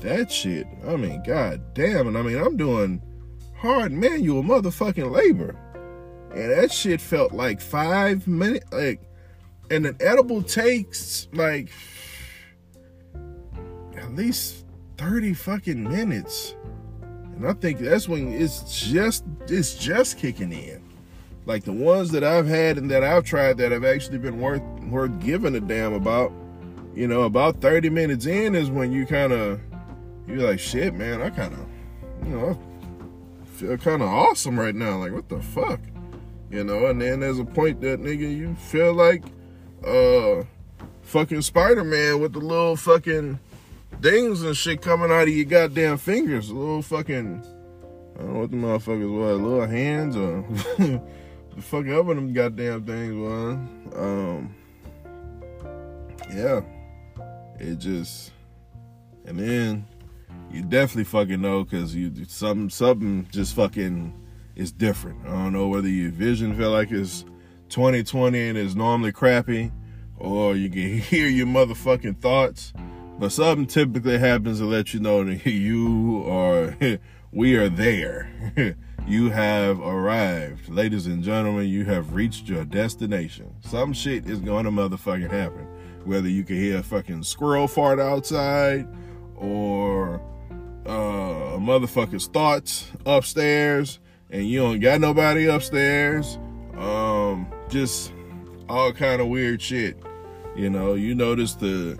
that 0.00 0.32
shit, 0.32 0.66
I 0.86 0.96
mean, 0.96 1.22
god 1.22 1.74
damn 1.74 2.08
it. 2.08 2.18
I 2.18 2.22
mean, 2.22 2.38
I'm 2.38 2.56
doing 2.56 3.02
hard 3.56 3.92
manual 3.92 4.42
motherfucking 4.42 5.10
labor. 5.10 5.54
And 6.34 6.50
that 6.50 6.72
shit 6.72 7.00
felt 7.00 7.32
like 7.32 7.60
five 7.60 8.26
minutes, 8.26 8.66
like, 8.72 9.02
and 9.70 9.86
an 9.86 9.96
edible 10.00 10.42
takes 10.42 11.28
like 11.32 11.70
at 13.96 14.14
least 14.14 14.64
30 14.96 15.34
fucking 15.34 15.84
minutes. 15.84 16.56
And 17.36 17.46
I 17.46 17.52
think 17.52 17.80
that's 17.80 18.08
when 18.08 18.32
it's 18.32 18.80
just, 18.80 19.24
it's 19.46 19.74
just 19.74 20.18
kicking 20.18 20.52
in. 20.52 20.83
Like 21.46 21.64
the 21.64 21.72
ones 21.72 22.10
that 22.12 22.24
I've 22.24 22.46
had 22.46 22.78
and 22.78 22.90
that 22.90 23.04
I've 23.04 23.24
tried 23.24 23.58
that 23.58 23.72
have 23.72 23.84
actually 23.84 24.18
been 24.18 24.40
worth, 24.40 24.62
worth 24.88 25.18
giving 25.20 25.54
a 25.54 25.60
damn 25.60 25.92
about 25.92 26.32
you 26.94 27.08
know, 27.08 27.22
about 27.22 27.60
30 27.60 27.90
minutes 27.90 28.26
in 28.26 28.54
is 28.54 28.70
when 28.70 28.92
you 28.92 29.06
kind 29.06 29.32
of, 29.32 29.60
you're 30.26 30.48
like, 30.48 30.60
shit, 30.60 30.94
man, 30.94 31.20
I 31.20 31.30
kind 31.30 31.52
of, 31.52 31.66
you 32.26 32.36
know, 32.36 32.58
I 33.42 33.46
feel 33.46 33.76
kind 33.76 34.02
of 34.02 34.08
awesome 34.08 34.58
right 34.58 34.74
now. 34.74 34.98
Like, 34.98 35.12
what 35.12 35.28
the 35.28 35.40
fuck? 35.40 35.80
You 36.50 36.62
know, 36.62 36.86
and 36.86 37.00
then 37.00 37.20
there's 37.20 37.38
a 37.38 37.44
point 37.44 37.80
that, 37.80 38.00
nigga, 38.00 38.20
you 38.20 38.54
feel 38.54 38.94
like, 38.94 39.24
uh, 39.84 40.44
fucking 41.02 41.42
Spider-Man 41.42 42.20
with 42.20 42.32
the 42.32 42.38
little 42.38 42.76
fucking 42.76 43.40
things 44.00 44.42
and 44.42 44.56
shit 44.56 44.80
coming 44.80 45.10
out 45.10 45.22
of 45.22 45.28
your 45.28 45.46
goddamn 45.46 45.98
fingers. 45.98 46.50
Little 46.50 46.82
fucking, 46.82 47.44
I 48.14 48.18
don't 48.22 48.34
know 48.34 48.40
what 48.40 48.50
the 48.52 48.56
motherfuckers 48.56 49.18
was, 49.18 49.40
little 49.40 49.66
hands 49.66 50.16
or 50.16 50.44
the 51.54 51.62
fuck 51.62 51.86
ever 51.86 52.14
them 52.14 52.32
goddamn 52.32 52.84
things 52.84 53.14
was. 53.14 53.54
Um, 53.96 54.54
yeah 56.30 56.62
it 57.60 57.78
just 57.78 58.32
and 59.26 59.38
then 59.38 59.86
you 60.50 60.62
definitely 60.62 61.04
fucking 61.04 61.40
know 61.40 61.64
because 61.64 61.94
you 61.94 62.12
something 62.26 62.70
something 62.70 63.26
just 63.30 63.54
fucking 63.54 64.12
is 64.54 64.70
different. 64.70 65.26
I 65.26 65.30
don't 65.30 65.52
know 65.52 65.66
whether 65.68 65.88
your 65.88 66.10
vision 66.10 66.56
feel 66.56 66.70
like 66.70 66.92
it's 66.92 67.24
2020 67.70 68.50
and 68.50 68.58
it's 68.58 68.76
normally 68.76 69.10
crappy, 69.10 69.72
or 70.16 70.54
you 70.54 70.70
can 70.70 70.98
hear 70.98 71.26
your 71.26 71.46
motherfucking 71.46 72.20
thoughts. 72.20 72.72
But 73.18 73.32
something 73.32 73.66
typically 73.66 74.18
happens 74.18 74.58
to 74.58 74.66
let 74.66 74.94
you 74.94 75.00
know 75.00 75.24
that 75.24 75.46
you 75.50 76.24
are 76.28 76.76
we 77.32 77.56
are 77.56 77.68
there. 77.68 78.76
You 79.06 79.30
have 79.30 79.80
arrived. 79.80 80.68
Ladies 80.68 81.06
and 81.06 81.22
gentlemen, 81.22 81.68
you 81.68 81.84
have 81.84 82.14
reached 82.14 82.48
your 82.48 82.64
destination. 82.64 83.54
Some 83.60 83.92
shit 83.92 84.26
is 84.26 84.40
gonna 84.40 84.70
motherfucking 84.70 85.30
happen 85.30 85.66
whether 86.04 86.28
you 86.28 86.44
can 86.44 86.56
hear 86.56 86.78
a 86.78 86.82
fucking 86.82 87.22
squirrel 87.22 87.66
fart 87.66 87.98
outside 87.98 88.86
or 89.36 90.20
uh, 90.86 90.90
a 90.90 91.58
motherfucker's 91.58 92.26
thoughts 92.26 92.90
upstairs 93.06 93.98
and 94.30 94.48
you 94.48 94.60
don't 94.60 94.80
got 94.80 95.00
nobody 95.00 95.46
upstairs. 95.46 96.38
Um, 96.76 97.50
just 97.68 98.12
all 98.68 98.92
kind 98.92 99.20
of 99.20 99.28
weird 99.28 99.62
shit. 99.62 99.96
You 100.56 100.70
know, 100.70 100.94
you 100.94 101.14
notice 101.14 101.54
the 101.54 101.98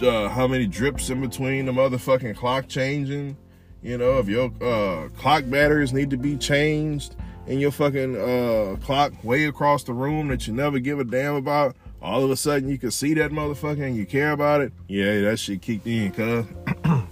uh, 0.00 0.28
how 0.28 0.46
many 0.46 0.66
drips 0.66 1.10
in 1.10 1.20
between 1.20 1.66
the 1.66 1.72
motherfucking 1.72 2.36
clock 2.36 2.68
changing. 2.68 3.36
You 3.82 3.96
know, 3.96 4.18
if 4.18 4.28
your 4.28 4.50
uh, 4.60 5.08
clock 5.16 5.44
batteries 5.48 5.92
need 5.92 6.10
to 6.10 6.16
be 6.16 6.36
changed 6.36 7.14
in 7.46 7.60
your 7.60 7.70
fucking 7.70 8.16
uh, 8.16 8.76
clock 8.84 9.12
way 9.24 9.44
across 9.46 9.84
the 9.84 9.92
room 9.92 10.28
that 10.28 10.46
you 10.46 10.52
never 10.52 10.78
give 10.78 10.98
a 10.98 11.04
damn 11.04 11.34
about 11.34 11.76
all 12.00 12.22
of 12.24 12.30
a 12.30 12.36
sudden 12.36 12.68
you 12.68 12.78
can 12.78 12.90
see 12.90 13.14
that 13.14 13.30
motherfucker 13.30 13.82
and 13.82 13.96
you 13.96 14.06
care 14.06 14.32
about 14.32 14.60
it, 14.60 14.72
yeah, 14.86 15.20
that 15.22 15.38
shit 15.38 15.62
kicked 15.62 15.86
in, 15.86 16.12
cuz. 16.12 16.46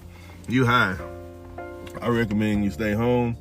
you 0.48 0.64
high. 0.64 0.96
I 2.00 2.08
recommend 2.08 2.64
you 2.64 2.70
stay 2.70 2.92
home 2.92 3.36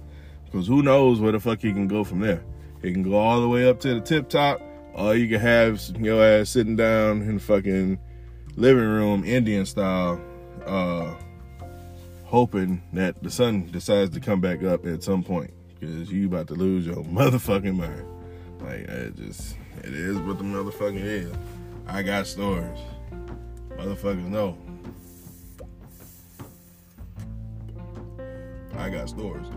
because 0.45 0.67
who 0.67 0.81
knows 0.81 1.19
where 1.19 1.31
the 1.31 1.39
fuck 1.39 1.63
you 1.63 1.73
can 1.73 1.87
go 1.87 2.03
from 2.03 2.19
there. 2.19 2.43
It 2.81 2.93
can 2.93 3.03
go 3.03 3.15
all 3.15 3.41
the 3.41 3.47
way 3.47 3.67
up 3.67 3.79
to 3.81 3.95
the 3.95 4.01
tip 4.01 4.29
top, 4.29 4.61
or 4.93 5.15
you 5.15 5.27
can 5.27 5.39
have 5.39 5.81
your 5.99 6.23
ass 6.23 6.49
sitting 6.49 6.75
down 6.75 7.21
in 7.21 7.35
the 7.35 7.41
fucking 7.41 7.99
living 8.55 8.83
room, 8.83 9.23
Indian 9.23 9.65
style, 9.65 10.21
uh, 10.65 11.13
hoping 12.25 12.81
that 12.93 13.21
the 13.23 13.31
sun 13.31 13.69
decides 13.71 14.11
to 14.11 14.19
come 14.19 14.41
back 14.41 14.63
up 14.63 14.85
at 14.85 15.03
some 15.03 15.23
point 15.23 15.51
because 15.79 16.11
you 16.11 16.27
about 16.27 16.47
to 16.47 16.55
lose 16.55 16.85
your 16.85 17.03
motherfucking 17.03 17.75
mind. 17.75 18.05
Like, 18.61 18.89
I 18.89 19.09
just 19.09 19.55
it 19.83 19.93
is 19.93 20.17
what 20.17 20.37
the 20.37 20.43
motherfucking 20.43 21.03
is. 21.03 21.31
I 21.87 22.01
got 22.01 22.25
stories. 22.25 22.79
Motherfuckers 23.77 24.27
know. 24.27 24.57
I 28.77 28.89
got 28.89 29.09
stories. 29.09 29.47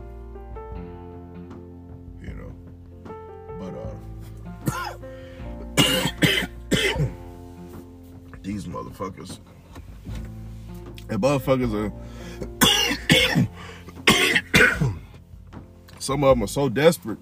You 2.21 2.35
know. 2.35 2.53
But 3.59 3.75
uh 3.75 3.95
these 8.43 8.67
motherfuckers. 8.67 9.39
And 11.09 11.23
motherfuckers 11.23 11.73
are 11.75 11.93
some 15.99 16.25
of 16.25 16.31
them 16.31 16.43
are 16.43 16.49
so 16.49 16.69
desperate 16.69 17.19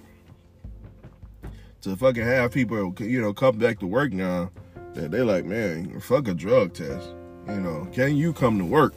to 1.83 1.97
fucking 1.97 2.25
have 2.25 2.53
people, 2.53 2.95
you 3.01 3.21
know, 3.21 3.33
come 3.33 3.59
back 3.59 3.79
to 3.81 3.87
work 3.87 4.13
now 4.13 4.51
that 4.95 5.11
they 5.11 5.23
like, 5.23 5.45
man, 5.45 6.01
fuck 6.01 6.29
a 6.29 6.35
drug 6.35 6.75
test. 6.75 7.11
You 7.49 7.61
know, 7.61 7.89
can 7.93 8.17
you 8.17 8.33
come 8.33 8.59
to 8.59 8.65
work? 8.65 8.95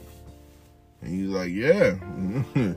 And 1.00 1.14
he's 1.14 1.28
like, 1.28 1.50
yeah. 1.50 1.96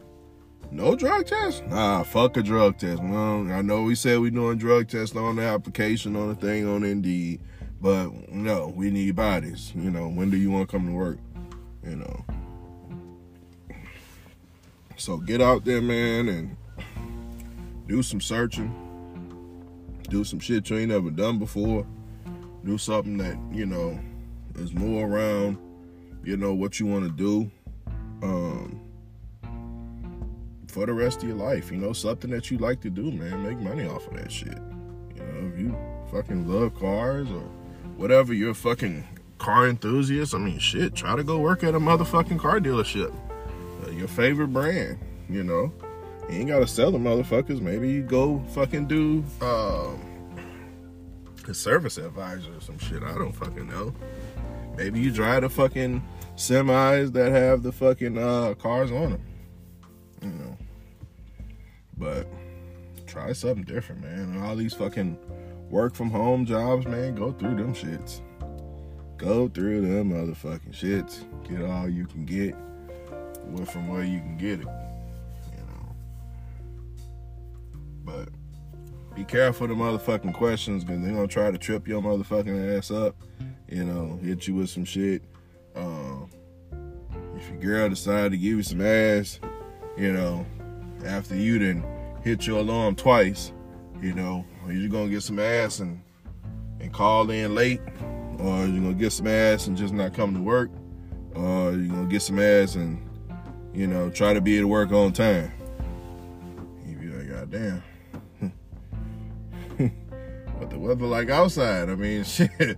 no 0.72 0.96
drug 0.96 1.26
test? 1.26 1.66
Nah, 1.68 2.04
fuck 2.04 2.38
a 2.38 2.44
drug 2.44 2.78
test. 2.78 3.02
Well, 3.02 3.52
I 3.52 3.62
know 3.62 3.84
we 3.84 3.96
said 3.96 4.20
we 4.20 4.30
doing 4.30 4.58
drug 4.58 4.88
tests 4.88 5.16
on 5.16 5.38
the 5.38 5.44
application, 5.44 6.16
on 6.16 6.30
the 6.30 6.36
thing, 6.36 6.68
on 6.68 6.84
Indeed, 6.84 7.42
but 7.82 8.12
no, 8.30 8.68
we 8.76 8.92
need 8.92 9.16
bodies. 9.16 9.72
You 9.76 9.90
know, 9.90 10.08
when 10.08 10.30
do 10.30 10.38
you 10.38 10.52
want 10.52 10.70
to 10.70 10.78
come 10.78 10.88
to 10.88 10.94
work? 10.94 11.18
You 11.84 11.98
know. 11.98 12.26
So 14.96 15.18
get 15.18 15.42
out 15.42 15.66
there, 15.66 15.82
man, 15.82 16.30
and 16.30 16.58
do 17.88 18.04
some 18.04 18.22
searching, 18.22 18.72
do 20.10 20.24
some 20.24 20.40
shit 20.40 20.70
you 20.70 20.78
ain't 20.78 20.90
never 20.90 21.10
done 21.10 21.40
before, 21.40 21.86
do 22.64 22.78
something 22.78 23.18
that, 23.18 23.38
you 23.52 23.66
know, 23.66 24.00
is 24.56 24.74
more 24.74 25.08
around, 25.08 25.58
you 26.24 26.38
know, 26.38 26.54
what 26.54 26.80
you 26.80 26.86
want 26.86 27.06
to 27.06 27.12
do. 27.12 27.52
Um, 28.22 28.80
for 30.68 30.86
the 30.88 30.94
rest 30.94 31.22
of 31.22 31.28
your 31.28 31.38
life, 31.38 31.72
you 31.72 31.78
know, 31.78 31.94
something 31.94 32.32
that 32.32 32.50
you 32.50 32.58
like 32.58 32.82
to 32.82 32.90
do, 32.90 33.12
man. 33.12 33.44
Make 33.44 33.60
money 33.60 33.88
off 33.88 34.08
of 34.08 34.18
that 34.18 34.32
shit. 34.32 34.58
You 35.16 35.24
know, 35.24 35.52
if 35.54 35.60
you 35.60 35.78
fucking 36.12 36.48
love 36.48 36.74
cars 36.80 37.30
or 37.30 37.44
whatever, 37.96 38.34
you're 38.34 38.52
a 38.52 38.56
fucking 38.56 39.06
car 39.38 39.68
enthusiast. 39.68 40.34
I 40.34 40.40
mean, 40.40 40.58
shit, 40.58 40.96
try 40.96 41.16
to 41.16 41.24
go 41.24 41.40
work 41.40 41.64
at 41.64 41.76
a 41.76 41.80
motherfucking 41.80 42.40
car 42.40 42.60
dealership. 42.60 43.14
Your 43.92 44.08
favorite 44.08 44.50
brand, 44.50 45.00
you 45.30 45.44
know. 45.44 45.72
You 46.30 46.40
ain't 46.40 46.48
gotta 46.50 46.68
sell 46.68 46.92
the 46.92 46.98
motherfuckers. 46.98 47.60
Maybe 47.60 47.90
you 47.90 48.04
go 48.04 48.44
fucking 48.50 48.88
do 48.88 49.24
um, 49.42 50.02
a 51.48 51.54
service 51.54 51.98
advisor 51.98 52.56
or 52.56 52.62
some 52.62 52.78
shit. 52.78 53.04
I 53.04 53.14
don't 53.14 53.34
fucking 53.34 53.68
know. 53.68 53.94
Maybe 54.78 55.00
you 55.00 55.12
drive 55.12 55.42
the 55.42 55.50
fucking 55.50 56.04
semis 56.36 57.14
that 57.14 57.32
have 57.32 57.64
the 57.64 57.72
fucking 57.72 58.18
uh, 58.18 58.54
cars 58.56 58.92
on 58.92 59.12
them. 59.12 59.26
You 60.22 60.30
know. 60.30 60.58
But 61.98 62.28
try 63.06 63.34
something 63.34 63.64
different, 63.64 64.02
man. 64.02 64.20
And 64.20 64.44
all 64.44 64.56
these 64.56 64.74
fucking 64.74 65.18
work 65.70 65.94
from 65.94 66.10
home 66.10 66.46
jobs, 66.46 66.86
man, 66.88 67.16
go 67.16 67.32
through 67.32 67.56
them 67.56 67.74
shits. 67.74 68.22
Go 69.18 69.48
through 69.48 69.82
them 69.82 70.12
motherfucking 70.12 70.74
shits. 70.74 71.24
Get 71.48 71.64
all 71.70 71.88
you 71.88 72.08
can 72.08 72.26
get 72.26 72.56
from 73.66 73.88
where 73.88 74.04
you 74.04 74.20
can 74.20 74.38
get 74.38 74.60
it. 74.60 74.68
You 75.52 75.64
know. 75.66 75.96
But 78.04 78.30
be 79.16 79.24
careful 79.24 79.68
the 79.68 79.74
motherfucking 79.74 80.34
questions 80.34 80.84
because 80.84 81.02
they're 81.02 81.14
gonna 81.14 81.28
try 81.28 81.52
to 81.52 81.58
trip 81.58 81.88
your 81.88 82.02
motherfucking 82.02 82.78
ass 82.78 82.92
up. 82.92 83.16
You 83.70 83.84
know, 83.86 84.20
hit 84.24 84.48
you 84.48 84.56
with 84.56 84.70
some 84.70 84.86
shit. 84.86 85.24
Um, 85.76 86.30
if 87.36 87.50
your 87.50 87.60
girl 87.60 87.90
decide 87.90 88.32
to 88.32 88.38
give 88.38 88.58
you 88.58 88.64
some 88.64 88.82
ass, 88.82 89.40
you 89.98 90.14
know, 90.14 90.46
after 91.06 91.36
you 91.36 91.60
didn't 91.60 91.86
hit 92.24 92.48
your 92.48 92.60
alarm 92.60 92.96
twice, 92.96 93.52
you 94.02 94.14
know, 94.14 94.46
you're 94.66 94.76
you 94.76 94.90
gonna 94.90 95.10
get 95.10 95.24
some 95.24 95.40
ass 95.40 95.80
and 95.80 96.02
and 96.80 96.92
call 96.92 97.30
in 97.30 97.56
late, 97.56 97.82
or 98.40 98.66
you're 98.66 98.82
gonna 98.82 98.94
get 98.94 99.12
some 99.12 99.28
ass 99.28 99.68
and 99.68 99.78
just 99.78 99.94
not 99.94 100.14
come 100.14 100.34
to 100.34 100.42
work, 100.42 100.70
or 101.36 101.72
you 101.72 101.88
gonna 101.88 102.10
get 102.10 102.22
some 102.22 102.40
ass 102.40 102.76
and 102.76 103.08
you 103.74 103.88
know 103.88 104.10
try 104.10 104.34
to 104.34 104.42
be 104.42 104.58
at 104.60 104.66
work 104.66 104.92
on 104.92 105.14
time. 105.14 105.52
You 106.86 106.96
be 106.96 107.08
like, 107.08 107.30
God 107.30 107.52
damn. 107.52 107.84
what 110.58 110.70
the 110.70 110.78
weather 110.78 111.06
like 111.06 111.30
outside? 111.30 111.90
I 111.90 111.96
mean, 111.96 112.24
shit. 112.24 112.78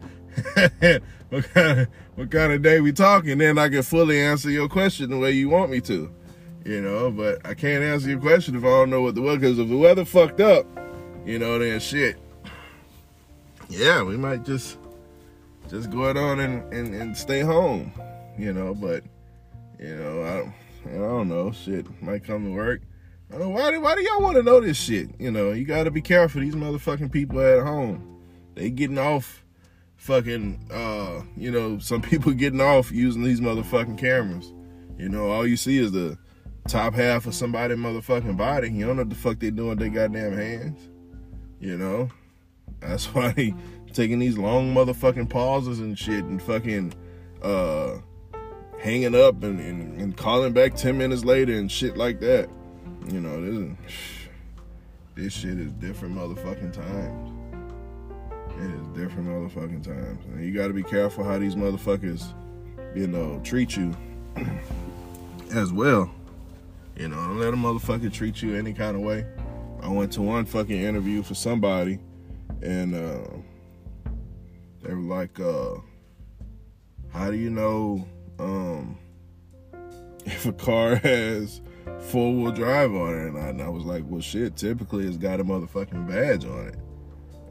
what 1.30 1.54
kind 1.54 1.80
of 1.80 1.88
what 2.16 2.32
kind 2.32 2.54
of 2.54 2.62
day 2.62 2.82
we 2.82 2.92
talking? 2.92 3.38
Then 3.38 3.58
I 3.58 3.70
can 3.70 3.84
fully 3.84 4.20
answer 4.20 4.50
your 4.50 4.68
question 4.68 5.10
the 5.10 5.18
way 5.18 5.32
you 5.32 5.50
want 5.50 5.72
me 5.72 5.82
to, 5.82 6.12
you 6.66 6.82
know. 6.82 7.12
But 7.12 7.46
I 7.46 7.54
can't 7.54 7.84
answer 7.84 8.10
your 8.10 8.20
question 8.20 8.56
if 8.56 8.64
I 8.64 8.68
don't 8.68 8.90
know 8.90 9.02
what 9.02 9.16
the 9.16 9.22
weather. 9.22 9.40
Because 9.40 9.60
if 9.60 9.70
the 9.70 9.78
weather 9.78 10.06
fucked 10.06 10.40
up, 10.40 10.66
you 11.26 11.40
know, 11.40 11.60
then 11.60 11.80
shit. 11.80 12.18
Yeah, 13.70 14.04
we 14.04 14.18
might 14.18 14.44
just 14.44 14.78
just 15.70 15.90
go 15.90 16.10
it 16.10 16.18
on 16.18 16.40
and, 16.40 16.72
and, 16.74 16.94
and 16.94 17.18
stay 17.18 17.40
home, 17.42 17.92
you 18.38 18.54
know. 18.54 18.74
But 18.74 19.04
you 19.80 19.96
know, 19.96 20.24
I 20.24 20.65
I 20.86 20.98
don't 20.98 21.30
know. 21.30 21.52
Shit 21.52 21.86
might 22.02 22.24
come 22.24 22.46
to 22.46 22.52
work 22.52 22.82
I 23.34 23.38
don't 23.38 23.54
why. 23.54 23.76
Why 23.78 23.96
do 23.96 24.02
y'all 24.02 24.22
want 24.22 24.36
to 24.38 24.44
know 24.44 24.62
this 24.62 24.78
shit? 24.78 25.10
You 25.20 25.32
know, 25.32 25.52
you 25.52 25.66
got 25.66 25.86
to 25.86 25.92
be 25.92 26.02
careful. 26.02 26.42
These 26.42 26.56
motherfucking 26.56 27.12
people 27.12 27.40
at 27.42 27.64
home, 27.64 28.22
they 28.54 28.70
getting 28.70 28.98
off, 28.98 29.44
fucking. 29.96 30.68
uh, 30.72 31.24
You 31.36 31.52
know, 31.52 31.80
some 31.80 32.02
people 32.04 32.32
getting 32.34 32.62
off 32.62 32.92
using 32.92 33.24
these 33.24 33.42
motherfucking 33.42 33.98
cameras. 33.98 34.54
You 34.98 35.10
know, 35.10 35.30
all 35.32 35.46
you 35.46 35.58
see 35.58 35.78
is 35.78 35.92
the 35.92 36.18
top 36.68 36.94
half 36.94 37.26
of 37.26 37.34
somebody 37.36 37.76
motherfucking 37.76 38.38
body. 38.38 38.70
You 38.70 38.86
don't 38.86 38.96
know 38.96 39.02
what 39.02 39.10
the 39.10 39.16
fuck 39.16 39.40
they 39.40 39.50
doing 39.50 39.70
with 39.70 39.80
their 39.80 39.90
goddamn 39.90 40.38
hands. 40.38 40.80
You 41.60 41.78
know, 41.78 42.10
that's 42.80 43.06
why 43.14 43.32
they 43.32 43.54
taking 43.92 44.20
these 44.20 44.38
long 44.38 44.74
motherfucking 44.74 45.30
pauses 45.30 45.80
and 45.80 45.98
shit 45.98 46.26
and 46.26 46.42
fucking 46.42 46.94
uh 47.42 47.98
hanging 48.86 49.16
up 49.16 49.42
and, 49.42 49.60
and, 49.60 50.00
and 50.00 50.16
calling 50.16 50.54
back 50.54 50.76
10 50.76 50.96
minutes 50.96 51.26
later 51.26 51.54
and 51.58 51.72
shit 51.72 51.98
like 51.98 52.20
that. 52.20 52.48
You 53.08 53.20
know, 53.20 53.42
this 53.42 53.78
this 55.16 55.34
shit 55.34 55.58
is 55.58 55.72
different 55.74 56.16
motherfucking 56.16 56.72
times. 56.72 57.32
It 58.60 58.70
is 58.70 58.88
different 58.90 59.28
motherfucking 59.28 59.84
times. 59.84 60.24
And 60.26 60.46
you 60.46 60.54
gotta 60.54 60.72
be 60.72 60.84
careful 60.84 61.24
how 61.24 61.40
these 61.40 61.56
motherfuckers, 61.56 62.32
you 62.96 63.08
know, 63.08 63.42
treat 63.44 63.76
you 63.76 63.92
as 65.52 65.74
well. 65.74 66.14
You 66.96 67.08
know, 67.08 67.16
don't 67.16 67.40
let 67.40 67.54
a 67.56 67.58
motherfucker 67.58 68.14
treat 68.14 68.44
you 68.44 68.56
any 68.56 68.72
kind 68.72 68.96
of 68.96 69.02
way. 69.02 69.26
I 69.82 69.88
went 69.88 70.14
to 70.14 70.22
one 70.22 70.46
fucking 70.46 70.80
interview 70.80 71.24
for 71.24 71.34
somebody 71.34 71.98
and 72.62 72.94
uh, 72.94 74.12
they 74.84 74.94
were 74.94 75.02
like, 75.02 75.40
uh, 75.40 75.76
how 77.12 77.32
do 77.32 77.38
you 77.38 77.50
know 77.50 78.08
um, 78.40 78.98
if 80.26 80.46
a 80.46 80.54
car 80.54 80.96
has 80.96 81.62
four 82.00 82.34
wheel 82.34 82.52
drive 82.52 82.94
on 82.94 83.14
it. 83.14 83.28
And 83.28 83.38
I, 83.38 83.48
and 83.50 83.62
I, 83.62 83.70
was 83.70 83.84
like, 83.84 84.04
well, 84.08 84.22
shit, 84.22 84.56
typically 84.56 85.06
it's 85.06 85.18
got 85.18 85.40
a 85.40 85.44
motherfucking 85.44 86.08
badge 86.08 86.46
on 86.46 86.68
it. 86.68 86.76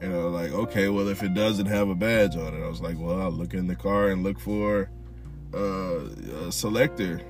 And 0.01 0.13
I 0.13 0.17
was 0.17 0.33
like, 0.33 0.51
okay, 0.51 0.89
well, 0.89 1.07
if 1.07 1.23
it 1.23 1.33
doesn't 1.33 1.65
have 1.67 1.89
a 1.89 1.95
badge 1.95 2.35
on 2.35 2.53
it, 2.53 2.63
I 2.63 2.67
was 2.67 2.81
like, 2.81 2.97
well, 2.99 3.21
I'll 3.21 3.31
look 3.31 3.53
in 3.53 3.67
the 3.67 3.75
car 3.75 4.09
and 4.09 4.23
look 4.23 4.39
for 4.39 4.89
uh, 5.53 5.99
a 6.47 6.51
selector 6.51 7.21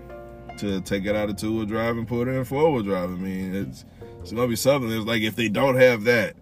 to 0.58 0.82
take 0.82 1.06
it 1.06 1.16
out 1.16 1.30
of 1.30 1.36
two 1.36 1.56
wheel 1.56 1.66
drive 1.66 1.98
and 1.98 2.08
put 2.08 2.28
it 2.28 2.32
in 2.32 2.44
four 2.44 2.72
wheel 2.72 2.84
drive. 2.84 3.12
I 3.12 3.16
mean, 3.16 3.54
it's, 3.54 3.86
it's 4.22 4.32
gonna 4.32 4.48
be 4.48 4.56
something. 4.56 4.92
It's 4.92 5.06
like 5.06 5.22
if 5.22 5.36
they 5.36 5.50
don't 5.50 5.76
have 5.76 6.06
that, 6.06 6.36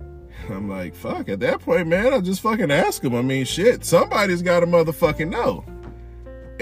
I'm 0.50 0.68
like, 0.68 0.94
fuck. 0.94 1.28
At 1.28 1.40
that 1.40 1.60
point, 1.60 1.86
man, 1.88 2.12
I'll 2.12 2.20
just 2.20 2.42
fucking 2.42 2.70
ask 2.70 3.02
them. 3.02 3.14
I 3.14 3.22
mean, 3.22 3.44
shit, 3.44 3.84
somebody's 3.84 4.42
got 4.42 4.60
to 4.60 4.66
motherfucking 4.66 5.30
know. 5.30 5.64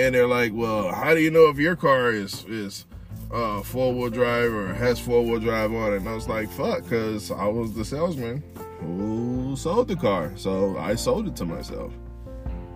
And 0.01 0.15
they're 0.15 0.27
like, 0.27 0.53
well, 0.55 0.93
how 0.93 1.15
do 1.15 1.21
you 1.21 1.31
know 1.31 1.49
if 1.49 1.59
your 1.59 1.77
car 1.77 2.11
is 2.11 2.45
is 2.47 2.87
uh, 3.33 3.63
four 3.63 3.93
wheel 3.95 4.11
drive 4.11 4.53
or 4.53 4.73
has 4.75 4.99
four 4.99 5.25
wheel 5.25 5.39
drive 5.39 5.73
on 5.73 5.93
it. 5.93 5.97
And 5.99 6.09
I 6.09 6.15
was 6.15 6.29
like, 6.29 6.51
fuck, 6.51 6.83
because 6.83 7.31
I 7.31 7.47
was 7.47 7.73
the 7.73 7.85
salesman 7.85 8.43
who 8.81 9.55
sold 9.57 9.89
the 9.89 9.97
car. 9.97 10.33
So 10.37 10.77
I 10.79 10.95
sold 10.95 11.29
it 11.29 11.37
to 11.37 11.45
myself. 11.45 11.93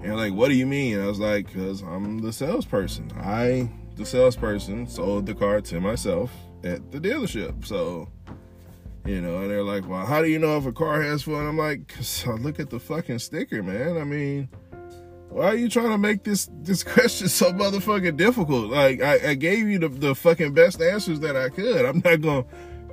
And 0.02 0.16
like, 0.16 0.32
what 0.32 0.48
do 0.48 0.54
you 0.54 0.66
mean? 0.66 1.00
I 1.00 1.06
was 1.06 1.18
like, 1.18 1.46
because 1.46 1.82
I'm 1.82 2.18
the 2.18 2.32
salesperson. 2.32 3.10
I, 3.16 3.70
the 3.96 4.04
salesperson, 4.04 4.86
sold 4.86 5.26
the 5.26 5.34
car 5.34 5.60
to 5.62 5.80
myself 5.80 6.30
at 6.62 6.92
the 6.92 7.00
dealership. 7.00 7.64
So, 7.64 8.08
you 9.06 9.20
know, 9.20 9.42
and 9.42 9.50
they're 9.50 9.64
like, 9.64 9.88
well, 9.88 10.04
how 10.04 10.20
do 10.22 10.28
you 10.28 10.38
know 10.38 10.56
if 10.58 10.66
a 10.66 10.72
car 10.72 11.02
has 11.02 11.22
four? 11.22 11.40
And 11.40 11.48
I'm 11.48 11.58
like, 11.58 11.88
cause 11.88 12.26
I 12.26 12.32
look 12.32 12.60
at 12.60 12.70
the 12.70 12.78
fucking 12.78 13.18
sticker, 13.18 13.62
man. 13.62 13.96
I 13.96 14.04
mean, 14.04 14.48
why 15.30 15.46
are 15.46 15.56
you 15.56 15.68
trying 15.68 15.90
to 15.90 15.98
make 15.98 16.22
this 16.22 16.48
this 16.62 16.82
question 16.84 17.28
so 17.28 17.52
motherfucking 17.52 18.16
difficult? 18.16 18.70
Like 18.70 19.02
I, 19.02 19.30
I 19.30 19.34
gave 19.34 19.68
you 19.68 19.78
the, 19.78 19.88
the 19.88 20.14
fucking 20.14 20.54
best 20.54 20.80
answers 20.80 21.20
that 21.20 21.36
I 21.36 21.48
could. 21.48 21.84
I'm 21.84 22.02
not 22.04 22.20
gonna, 22.20 22.44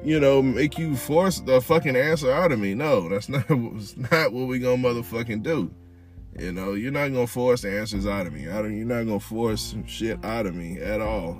you 0.04 0.20
know, 0.20 0.42
make 0.42 0.78
you 0.78 0.96
force 0.96 1.40
the 1.40 1.62
fucking 1.62 1.96
answer 1.96 2.32
out 2.32 2.52
of 2.52 2.60
me. 2.60 2.74
No, 2.74 3.10
that's 3.10 3.30
not 3.30 3.48
that's 3.50 3.98
not 3.98 4.34
what 4.34 4.48
we 4.48 4.60
gonna 4.60 4.82
motherfucking 4.82 5.44
do. 5.44 5.74
You 6.40 6.52
know, 6.52 6.74
you're 6.74 6.92
not 6.92 7.10
gonna 7.10 7.28
force 7.28 7.66
answers 7.66 8.08
out 8.08 8.26
of 8.26 8.34
me. 8.34 8.50
I 8.50 8.62
don't, 8.62 8.76
you're 8.76 8.86
not 8.88 9.06
gonna 9.06 9.20
force 9.20 9.76
shit 9.86 10.24
out 10.24 10.46
of 10.46 10.56
me 10.56 10.80
at 10.80 11.02
all. 11.02 11.38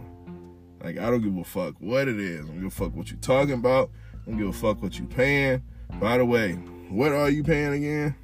Like 0.84 0.98
I 0.98 1.10
don't 1.10 1.22
give 1.22 1.38
a 1.38 1.44
fuck 1.44 1.76
what 1.80 2.08
it 2.08 2.20
is. 2.20 2.46
I 2.46 2.48
don't 2.48 2.58
give 2.58 2.68
a 2.68 2.70
fuck 2.72 2.96
what 2.96 3.10
you're 3.10 3.20
talking 3.20 3.54
about. 3.54 3.90
I 4.14 4.30
don't 4.30 4.38
give 4.38 4.48
a 4.48 4.54
fuck 4.54 4.82
what 4.82 4.98
you're 4.98 5.08
paying. 5.08 5.64
By 6.00 6.18
the 6.18 6.26
way, 6.26 6.54
what 6.90 7.12
are 7.12 7.30
you 7.30 7.44
paying 7.44 7.74
again? 7.74 8.16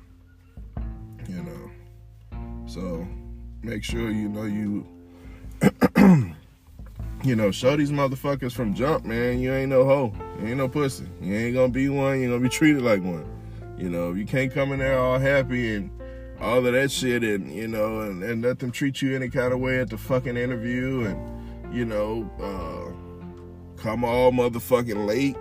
So 2.78 3.08
make 3.64 3.84
sure 3.84 4.12
you 4.12 4.30
know 4.30 4.44
you 4.44 4.86
you 7.24 7.36
know, 7.36 7.50
show 7.50 7.76
these 7.76 7.92
motherfuckers 7.92 8.52
from 8.52 8.76
jump, 8.76 9.04
man. 9.04 9.40
You 9.40 9.52
ain't 9.52 9.72
no 9.72 9.84
hoe. 9.84 10.14
You 10.40 10.50
ain't 10.50 10.58
no 10.58 10.70
pussy. 10.70 11.08
You 11.20 11.34
ain't 11.36 11.56
gonna 11.56 11.70
be 11.70 11.90
one. 11.90 12.22
You're 12.22 12.30
gonna 12.30 12.44
be 12.44 12.50
treated 12.50 12.84
like 12.84 13.02
one. 13.02 13.26
You 13.80 13.90
know, 13.90 14.14
you 14.14 14.28
can't 14.28 14.54
come 14.54 14.74
in 14.74 14.80
there 14.80 14.96
all 14.96 15.18
happy 15.18 15.74
and 15.74 15.90
all 16.40 16.64
of 16.64 16.72
that 16.72 16.92
shit 16.92 17.24
and, 17.24 17.52
you 17.52 17.68
know, 17.68 18.02
and, 18.02 18.22
and 18.22 18.44
let 18.44 18.60
them 18.60 18.72
treat 18.72 19.02
you 19.02 19.16
any 19.16 19.30
kind 19.30 19.54
of 19.54 19.60
way 19.60 19.80
at 19.80 19.90
the 19.90 19.98
fucking 19.98 20.38
interview 20.38 21.06
and, 21.06 21.76
you 21.76 21.84
know, 21.84 22.30
uh, 22.40 23.82
come 23.82 24.06
all 24.06 24.32
motherfucking 24.32 25.08
late 25.08 25.36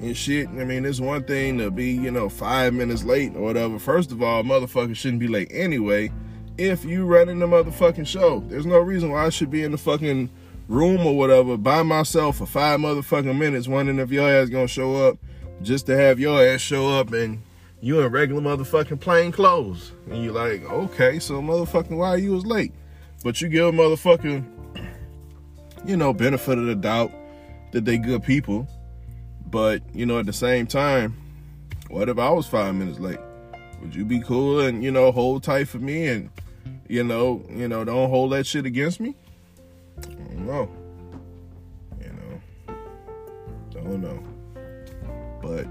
and 0.00 0.16
shit. 0.16 0.48
I 0.48 0.64
mean, 0.64 0.84
it's 0.84 0.98
one 0.98 1.22
thing 1.22 1.58
to 1.58 1.70
be, 1.70 1.92
you 1.92 2.10
know, 2.10 2.28
five 2.28 2.74
minutes 2.74 3.04
late 3.04 3.36
or 3.36 3.42
whatever. 3.42 3.78
First 3.78 4.10
of 4.10 4.24
all, 4.24 4.42
motherfuckers 4.42 4.96
shouldn't 4.96 5.20
be 5.20 5.28
late 5.28 5.52
anyway 5.52 6.10
if 6.58 6.84
you 6.84 7.06
running 7.06 7.38
the 7.38 7.46
motherfucking 7.46 8.06
show. 8.06 8.40
There's 8.48 8.66
no 8.66 8.78
reason 8.78 9.10
why 9.10 9.26
I 9.26 9.30
should 9.30 9.50
be 9.50 9.62
in 9.62 9.72
the 9.72 9.78
fucking 9.78 10.30
room 10.68 11.04
or 11.06 11.16
whatever 11.16 11.56
by 11.56 11.82
myself 11.82 12.38
for 12.38 12.46
five 12.46 12.80
motherfucking 12.80 13.36
minutes, 13.36 13.68
wondering 13.68 13.98
if 13.98 14.10
your 14.10 14.28
ass 14.28 14.48
gonna 14.48 14.68
show 14.68 15.08
up 15.08 15.18
just 15.62 15.86
to 15.86 15.96
have 15.96 16.20
your 16.20 16.42
ass 16.44 16.60
show 16.60 16.88
up 16.98 17.12
and 17.12 17.42
you 17.80 18.00
in 18.00 18.12
regular 18.12 18.40
motherfucking 18.40 19.00
plain 19.00 19.32
clothes. 19.32 19.92
And 20.10 20.22
you 20.22 20.32
like, 20.32 20.62
okay, 20.64 21.18
so 21.18 21.40
motherfucking 21.40 21.96
why 21.96 22.16
you 22.16 22.32
was 22.32 22.44
late? 22.44 22.72
But 23.24 23.40
you 23.40 23.48
give 23.48 23.66
a 23.66 23.72
motherfucking, 23.72 24.44
you 25.84 25.96
know, 25.96 26.12
benefit 26.12 26.58
of 26.58 26.66
the 26.66 26.74
doubt 26.74 27.12
that 27.72 27.84
they 27.84 27.98
good 27.98 28.22
people. 28.22 28.68
But, 29.46 29.82
you 29.94 30.06
know, 30.06 30.18
at 30.18 30.26
the 30.26 30.32
same 30.32 30.66
time, 30.66 31.16
what 31.88 32.08
if 32.08 32.18
I 32.18 32.30
was 32.30 32.46
five 32.46 32.74
minutes 32.74 32.98
late? 32.98 33.18
Would 33.80 33.94
you 33.94 34.04
be 34.04 34.20
cool 34.20 34.60
and, 34.60 34.84
you 34.84 34.90
know, 34.90 35.10
hold 35.10 35.42
tight 35.42 35.68
for 35.68 35.78
me 35.78 36.06
and, 36.08 36.30
you 36.88 37.02
know, 37.02 37.44
you 37.48 37.68
know, 37.68 37.84
don't 37.84 38.10
hold 38.10 38.32
that 38.32 38.46
shit 38.46 38.66
against 38.66 39.00
me? 39.00 39.14
I 39.98 40.02
don't 40.02 40.46
know. 40.46 40.70
You 42.00 42.12
know. 42.12 42.74
Don't 43.70 44.00
know. 44.00 44.22
But 45.40 45.66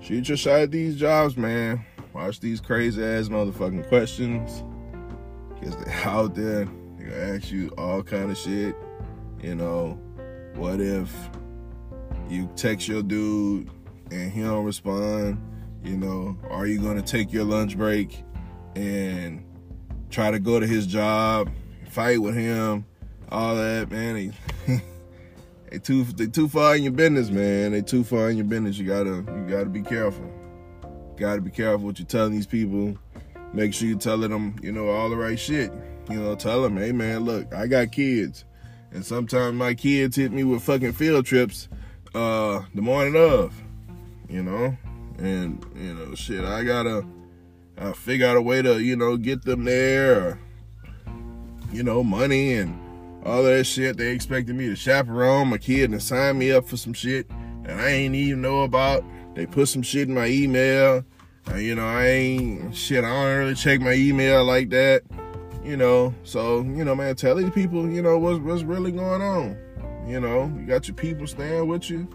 shoot 0.00 0.28
your 0.28 0.36
shot 0.36 0.60
at 0.60 0.70
these 0.70 0.96
jobs, 0.96 1.36
man. 1.36 1.84
Watch 2.12 2.40
these 2.40 2.60
crazy 2.60 3.04
ass 3.04 3.28
motherfucking 3.28 3.88
questions. 3.88 4.62
Cause 5.60 5.76
they're 5.76 5.94
out 6.04 6.34
there. 6.34 6.66
They're 6.96 7.10
gonna 7.10 7.36
ask 7.36 7.50
you 7.50 7.68
all 7.76 8.02
kind 8.02 8.30
of 8.30 8.38
shit. 8.38 8.76
You 9.42 9.54
know, 9.54 9.98
what 10.54 10.80
if 10.80 11.12
you 12.28 12.48
text 12.56 12.88
your 12.88 13.02
dude 13.02 13.70
and 14.10 14.32
he 14.32 14.40
don't 14.42 14.64
respond? 14.64 15.38
You 15.82 15.96
know, 15.96 16.36
are 16.50 16.66
you 16.66 16.80
gonna 16.80 17.02
take 17.02 17.32
your 17.32 17.44
lunch 17.44 17.76
break 17.76 18.22
and 18.74 19.44
try 20.10 20.30
to 20.30 20.38
go 20.38 20.58
to 20.58 20.66
his 20.66 20.86
job, 20.86 21.50
fight 21.90 22.20
with 22.20 22.34
him, 22.34 22.84
all 23.30 23.54
that, 23.54 23.90
man? 23.90 24.14
They, 24.66 24.82
they 25.70 25.78
too 25.78 26.04
they 26.04 26.26
too 26.26 26.48
far 26.48 26.76
in 26.76 26.82
your 26.82 26.92
business, 26.92 27.30
man. 27.30 27.72
They 27.72 27.82
too 27.82 28.04
far 28.04 28.30
in 28.30 28.36
your 28.36 28.46
business. 28.46 28.78
You 28.78 28.86
gotta 28.86 29.24
you 29.32 29.46
gotta 29.48 29.68
be 29.68 29.82
careful. 29.82 30.30
Gotta 31.16 31.40
be 31.40 31.50
careful 31.50 31.86
what 31.86 31.98
you're 31.98 32.06
telling 32.06 32.32
these 32.32 32.46
people. 32.46 32.98
Make 33.52 33.72
sure 33.72 33.88
you're 33.88 33.98
telling 33.98 34.30
them, 34.30 34.56
you 34.62 34.72
know, 34.72 34.88
all 34.88 35.08
the 35.08 35.16
right 35.16 35.38
shit. 35.38 35.72
You 36.10 36.20
know, 36.20 36.34
tell 36.34 36.62
them, 36.62 36.76
hey 36.76 36.92
man, 36.92 37.20
look, 37.20 37.52
I 37.54 37.66
got 37.66 37.92
kids. 37.92 38.44
And 38.92 39.04
sometimes 39.04 39.54
my 39.54 39.74
kids 39.74 40.16
hit 40.16 40.32
me 40.32 40.44
with 40.44 40.62
fucking 40.62 40.92
field 40.92 41.26
trips 41.26 41.68
uh 42.14 42.62
the 42.74 42.82
morning 42.82 43.16
of. 43.16 43.54
You 44.28 44.42
know? 44.42 44.76
And, 45.18 45.64
you 45.74 45.94
know, 45.94 46.14
shit, 46.14 46.44
I 46.44 46.62
gotta 46.64 47.06
I 47.78 47.92
figure 47.92 48.26
out 48.26 48.36
a 48.36 48.42
way 48.42 48.62
to, 48.62 48.80
you 48.82 48.96
know, 48.96 49.16
get 49.16 49.42
them 49.44 49.64
there 49.64 50.20
or, 50.20 50.40
you 51.72 51.82
know, 51.82 52.02
money 52.02 52.54
and 52.54 52.78
all 53.24 53.42
that 53.42 53.64
shit. 53.64 53.96
They 53.96 54.12
expected 54.12 54.56
me 54.56 54.66
to 54.66 54.76
chaperone 54.76 55.48
my 55.48 55.58
kid 55.58 55.90
and 55.90 56.02
sign 56.02 56.38
me 56.38 56.52
up 56.52 56.66
for 56.66 56.76
some 56.76 56.92
shit 56.92 57.28
that 57.64 57.78
I 57.78 57.88
ain't 57.88 58.14
even 58.14 58.40
know 58.40 58.62
about. 58.62 59.04
They 59.34 59.46
put 59.46 59.68
some 59.68 59.82
shit 59.82 60.08
in 60.08 60.14
my 60.14 60.26
email. 60.26 61.04
Uh, 61.50 61.56
you 61.56 61.74
know, 61.74 61.86
I 61.86 62.06
ain't 62.06 62.74
shit. 62.74 63.04
I 63.04 63.08
don't 63.08 63.38
really 63.38 63.54
check 63.54 63.80
my 63.80 63.92
email 63.92 64.44
like 64.44 64.70
that. 64.70 65.02
You 65.62 65.76
know, 65.76 66.14
so 66.22 66.62
you 66.62 66.84
know, 66.84 66.94
man, 66.94 67.16
tell 67.16 67.34
these 67.34 67.50
people, 67.50 67.90
you 67.90 68.00
know, 68.00 68.18
what's 68.18 68.38
what's 68.38 68.62
really 68.62 68.92
going 68.92 69.20
on. 69.20 69.58
You 70.06 70.20
know, 70.20 70.52
you 70.56 70.64
got 70.64 70.86
your 70.86 70.94
people 70.94 71.26
staying 71.26 71.66
with 71.66 71.90
you. 71.90 72.08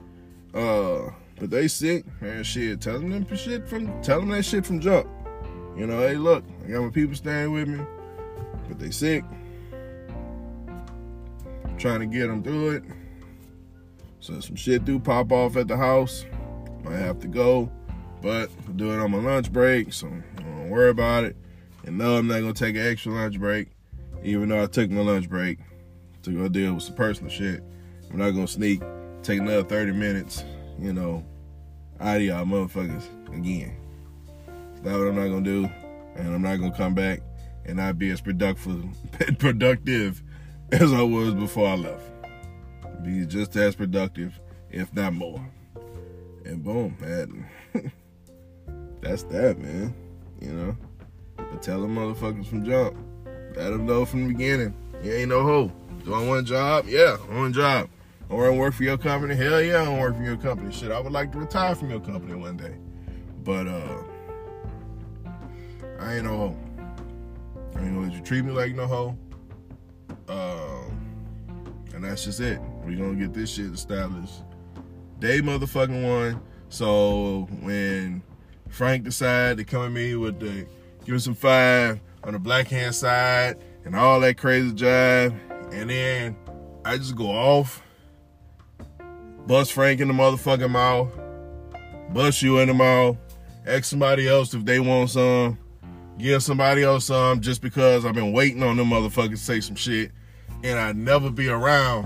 Uh, 0.54 1.12
but 1.42 1.50
they 1.50 1.68
sick, 1.68 2.06
man. 2.22 2.44
Shit, 2.44 2.82
tell 2.82 3.00
them 3.00 3.28
shit 3.36 3.68
from 3.68 4.00
tell 4.04 4.20
them 4.20 4.30
that 4.30 4.46
shit 4.46 4.64
from 4.64 4.80
jump. 4.80 5.08
You 5.76 5.88
know, 5.88 5.98
hey, 5.98 6.16
look, 6.16 6.46
I 6.64 6.70
got 6.70 6.84
my 6.84 6.90
people 6.90 7.16
staying 7.16 7.52
with 7.52 7.68
me, 7.68 7.84
but 8.68 8.78
they 8.78 8.92
sick. 8.92 9.26
I'm 11.66 11.78
trying 11.80 12.02
to 12.02 12.06
get 12.06 12.28
them 12.28 12.44
through 12.44 12.70
it. 12.74 12.84
So 14.20 14.40
some 14.40 14.56
shit 14.56 14.86
do 14.86 15.00
pop 15.00 15.32
off 15.32 15.58
at 15.58 15.68
the 15.68 15.76
house. 15.76 16.26
Might 16.84 16.98
have 16.98 17.20
to 17.22 17.28
go, 17.28 17.72
but 18.22 18.52
I'll 18.68 18.74
do 18.74 18.92
it 18.92 19.00
on 19.00 19.10
my 19.10 19.18
lunch 19.18 19.52
break, 19.52 19.94
so 19.94 20.12
don't 20.38 20.70
worry 20.70 20.92
about 20.92 21.24
it. 21.24 21.36
And 21.86 21.98
no, 21.98 22.18
I'm 22.18 22.28
not 22.28 22.42
gonna 22.42 22.54
take 22.54 22.76
an 22.76 22.86
extra 22.86 23.14
lunch 23.14 23.40
break, 23.40 23.70
even 24.24 24.50
though 24.50 24.62
I 24.62 24.68
took 24.68 24.92
my 24.92 25.02
lunch 25.02 25.28
break 25.28 25.58
to 26.22 26.32
go 26.38 26.48
deal 26.48 26.76
with 26.76 26.84
some 26.84 26.94
personal 26.94 27.32
shit. 27.32 27.64
I'm 28.12 28.20
not 28.20 28.30
gonna 28.32 28.48
sneak, 28.48 28.84
take 29.24 29.40
another 29.40 29.64
30 29.64 29.94
minutes, 29.94 30.44
you 30.82 30.92
know, 30.92 31.24
out 32.00 32.18
of 32.18 32.24
y'all 32.24 32.46
motherfuckers 32.46 33.06
again. 33.36 33.76
That's 34.84 34.98
what 34.98 35.08
I'm 35.08 35.16
not 35.16 35.28
gonna 35.28 35.42
do, 35.42 35.70
and 36.16 36.34
I'm 36.34 36.42
not 36.42 36.58
gonna 36.58 36.76
come 36.76 36.96
back 36.96 37.22
and 37.66 37.78
not 37.78 38.00
be 38.00 38.10
as 38.10 38.20
productive, 38.20 38.84
productive 39.38 40.24
as 40.72 40.92
I 40.92 41.04
was 41.04 41.36
before 41.36 41.68
I 41.68 41.76
left. 41.76 42.04
Be 43.04 43.26
just 43.26 43.56
as 43.56 43.76
productive, 43.76 44.40
if 44.72 44.94
not 44.94 45.14
more. 45.14 45.48
And 46.46 46.64
boom, 46.64 46.98
man. 47.00 47.48
That's 49.02 49.24
that, 49.24 49.60
man. 49.60 49.94
You 50.40 50.52
know. 50.52 50.78
But 51.38 51.62
tell 51.62 51.82
them 51.82 51.96
motherfuckers 51.96 52.48
from 52.48 52.66
jump. 52.66 52.98
Let 53.56 53.70
them 53.70 53.86
know 53.86 54.06
from 54.06 54.28
the 54.28 54.34
beginning. 54.34 54.74
You 55.04 55.14
ain't 55.14 55.30
no 55.30 55.44
hoe. 55.44 55.72
Do 56.06 56.14
I 56.14 56.26
want 56.26 56.42
a 56.42 56.44
job? 56.44 56.86
Yeah, 56.88 57.18
I 57.30 57.36
want 57.36 57.56
a 57.56 57.60
job. 57.60 57.90
I 58.32 58.34
want 58.34 58.54
to 58.54 58.60
work 58.60 58.74
for 58.74 58.84
your 58.84 58.98
company? 58.98 59.36
Hell 59.36 59.62
yeah, 59.62 59.84
I 59.84 59.90
want 59.90 59.96
to 59.96 60.02
work 60.02 60.16
for 60.16 60.24
your 60.24 60.38
company. 60.38 60.72
Shit, 60.72 60.90
I 60.90 61.02
would 61.02 61.12
like 61.12 61.34
to 61.34 61.38
retire 61.38 61.76
from 61.76 61.90
your 61.90 62.00
company 62.00 62.34
one 62.34 62.56
day. 62.56 62.78
But 63.44 63.68
uh 63.68 64.04
I 66.00 66.16
ain't 66.16 66.24
no 66.24 66.38
hoe. 66.38 66.58
I 67.76 67.80
ain't 67.80 67.94
gonna 67.94 68.08
let 68.08 68.14
you 68.14 68.22
treat 68.22 68.46
me 68.46 68.52
like 68.52 68.74
no 68.74 68.88
hoe. 68.88 69.18
Um, 70.30 71.36
and 71.94 72.04
that's 72.04 72.24
just 72.24 72.40
it. 72.40 72.60
we 72.86 72.96
gonna 72.96 73.16
get 73.16 73.34
this 73.34 73.52
shit 73.52 73.66
established. 73.66 74.44
Day 75.20 75.42
motherfucking 75.42 76.08
one. 76.08 76.42
So 76.70 77.50
when 77.60 78.24
Frank 78.70 79.04
decided 79.04 79.58
to 79.58 79.66
come 79.66 79.84
at 79.84 79.92
me 79.92 80.16
with 80.16 80.40
the 80.40 80.66
give 81.04 81.16
him 81.16 81.20
some 81.20 81.36
five 81.36 82.00
on 82.24 82.32
the 82.32 82.40
black 82.40 82.70
hand 82.70 82.96
side 82.96 83.58
and 83.84 83.94
all 83.94 84.22
that 84.22 84.38
crazy 84.38 84.72
jive, 84.72 85.38
and 85.74 85.90
then 85.90 86.38
I 86.86 86.98
just 86.98 87.16
go 87.16 87.28
off, 87.28 87.84
bust 89.48 89.74
Frank 89.74 90.00
in 90.02 90.08
the 90.08 90.14
motherfucking 90.14 90.70
mouth, 90.70 91.10
bust 92.14 92.42
you 92.42 92.60
in 92.60 92.68
the 92.68 92.74
mouth, 92.74 93.18
ask 93.66 93.86
somebody 93.86 94.28
else 94.28 94.54
if 94.54 94.66
they 94.66 94.80
want 94.80 95.10
some, 95.10 95.58
give 96.18 96.44
somebody 96.44 96.84
else 96.84 97.06
some 97.06 97.42
just 97.42 97.62
because 97.62 98.06
I've 98.06 98.16
been 98.16 98.34
waiting 98.34 98.64
on 98.64 98.78
them 98.78 98.90
motherfuckers 98.90 99.32
to 99.32 99.38
say 99.38 99.60
some 99.60 99.76
shit 99.76 100.12
and 100.64 100.80
I 100.80 100.92
never 100.92 101.30
be 101.30 101.50
around 101.50 102.06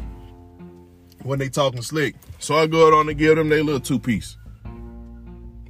when 1.23 1.39
they 1.39 1.49
talking 1.49 1.81
slick. 1.81 2.15
So 2.39 2.55
I 2.55 2.67
go 2.67 2.87
out 2.87 2.93
on 2.93 3.07
to 3.07 3.13
give 3.13 3.35
them 3.35 3.49
their 3.49 3.63
little 3.63 3.79
two 3.79 3.99
piece. 3.99 4.37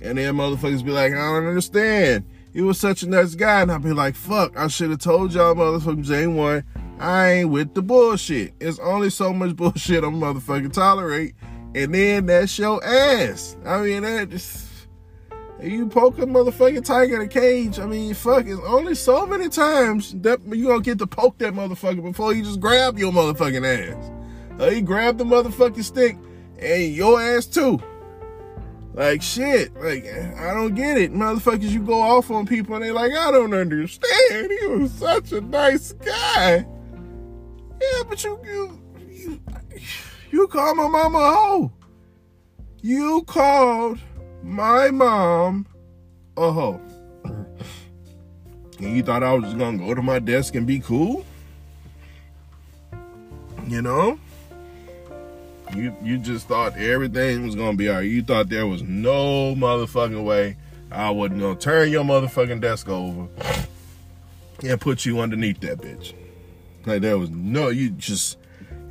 And 0.02 0.18
then 0.18 0.36
motherfuckers 0.36 0.84
be 0.84 0.92
like, 0.92 1.14
I 1.14 1.16
don't 1.16 1.48
understand. 1.48 2.26
He 2.54 2.62
was 2.62 2.80
such 2.80 3.04
a 3.04 3.10
nice 3.10 3.36
guy. 3.36 3.62
And 3.62 3.72
I'd 3.72 3.82
be 3.82 3.94
like, 3.94 4.16
fuck, 4.16 4.58
I 4.58 4.68
should 4.68 4.92
have 4.92 5.00
told 5.00 5.34
y'all 5.34 5.56
motherfuckers 5.56 6.06
J1, 6.06 6.64
I 7.00 7.28
ain't 7.32 7.50
with 7.50 7.74
the 7.74 7.82
bullshit. 7.82 8.54
It's 8.60 8.80
only 8.80 9.10
so 9.10 9.34
much 9.34 9.56
bullshit 9.56 10.04
I'm 10.04 10.20
motherfucking 10.20 10.74
tolerate. 10.74 11.36
And 11.76 11.94
then 11.94 12.26
that's 12.28 12.58
your 12.58 12.82
ass. 12.86 13.58
I 13.66 13.82
mean, 13.82 14.04
that 14.04 14.30
just 14.30 14.66
you 15.62 15.88
poke 15.88 16.18
a 16.20 16.22
motherfucking 16.22 16.86
tiger 16.86 17.16
in 17.16 17.22
a 17.24 17.28
cage, 17.28 17.80
I 17.80 17.86
mean, 17.86 18.14
fuck, 18.14 18.46
it's 18.46 18.62
only 18.66 18.96
so 18.96 19.26
many 19.26 19.50
times 19.50 20.14
that 20.22 20.40
you 20.48 20.68
gonna 20.68 20.82
get 20.82 21.00
to 21.00 21.08
poke 21.08 21.38
that 21.40 21.54
motherfucker 21.54 22.02
before 22.02 22.34
you 22.34 22.44
just 22.44 22.62
grab 22.62 22.98
your 22.98 23.12
motherfucking 23.12 23.66
ass. 23.66 24.12
Uh, 24.58 24.68
you 24.68 24.82
grab 24.82 25.18
the 25.18 25.26
motherfucking 25.26 25.84
stick 25.84 26.18
and 26.60 26.94
your 26.94 27.22
ass 27.22 27.46
too. 27.46 27.82
Like 28.94 29.22
shit, 29.22 29.76
like 29.76 30.06
I 30.06 30.54
don't 30.54 30.76
get 30.76 30.98
it. 30.98 31.14
Motherfuckers, 31.14 31.72
you 31.72 31.82
go 31.82 32.02
off 32.02 32.32
on 32.32 32.46
people 32.46 32.76
and 32.76 32.86
they 32.86 32.92
like, 32.92 33.12
I 33.12 33.32
don't 33.32 33.54
understand. 33.54 34.50
He 34.62 34.68
was 34.68 34.94
such 34.94 35.34
a 35.34 35.42
nice 35.42 35.92
guy. 35.92 36.66
Yeah, 37.82 38.04
but 38.08 38.24
you 38.24 38.40
you, 38.46 38.82
you 40.36 40.48
call 40.50 40.76
my 40.76 40.90
mama 40.90 41.18
a 41.18 41.32
hoe. 41.32 41.72
You 42.82 43.24
called 43.26 44.00
my 44.44 44.92
mom 44.92 45.66
a 46.36 46.52
hoe. 46.52 46.82
And 47.24 48.98
you 48.98 49.02
thought 49.02 49.24
I 49.24 49.34
was 49.34 49.46
just 49.46 49.58
gonna 49.58 49.78
go 49.78 49.94
to 49.94 50.02
my 50.02 50.20
desk 50.20 50.56
and 50.56 50.68
be 50.68 50.80
cool? 50.80 51.26
You 53.66 53.82
know? 53.82 54.20
You 55.74 55.96
you 56.04 56.18
just 56.18 56.50
thought 56.50 56.78
everything 56.78 57.46
was 57.46 57.56
gonna 57.56 57.78
be 57.78 57.90
alright. 57.90 58.10
You 58.10 58.22
thought 58.22 58.50
there 58.50 58.68
was 58.68 58.84
no 58.84 59.56
motherfucking 59.56 60.26
way 60.26 60.58
I 60.92 61.12
wasn't 61.12 61.40
gonna 61.40 61.56
turn 61.58 61.92
your 61.92 62.04
motherfucking 62.04 62.60
desk 62.60 62.90
over 62.90 63.30
and 64.62 64.82
put 64.82 65.06
you 65.06 65.22
underneath 65.22 65.62
that 65.62 65.78
bitch. 65.78 66.14
Like 66.86 67.02
there 67.02 67.18
was 67.18 67.30
no 67.30 67.70
you 67.70 67.92
just 67.92 68.38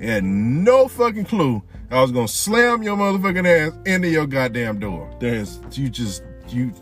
had 0.00 0.24
no 0.24 0.88
fucking 0.88 1.24
clue 1.24 1.62
I 1.90 2.00
was 2.02 2.10
gonna 2.10 2.26
slam 2.26 2.82
your 2.82 2.96
motherfucking 2.96 3.46
ass 3.46 3.78
into 3.86 4.08
your 4.08 4.26
goddamn 4.26 4.80
door. 4.80 5.08
There's 5.20 5.60
you 5.72 5.88
just 5.88 6.24
you 6.48 6.72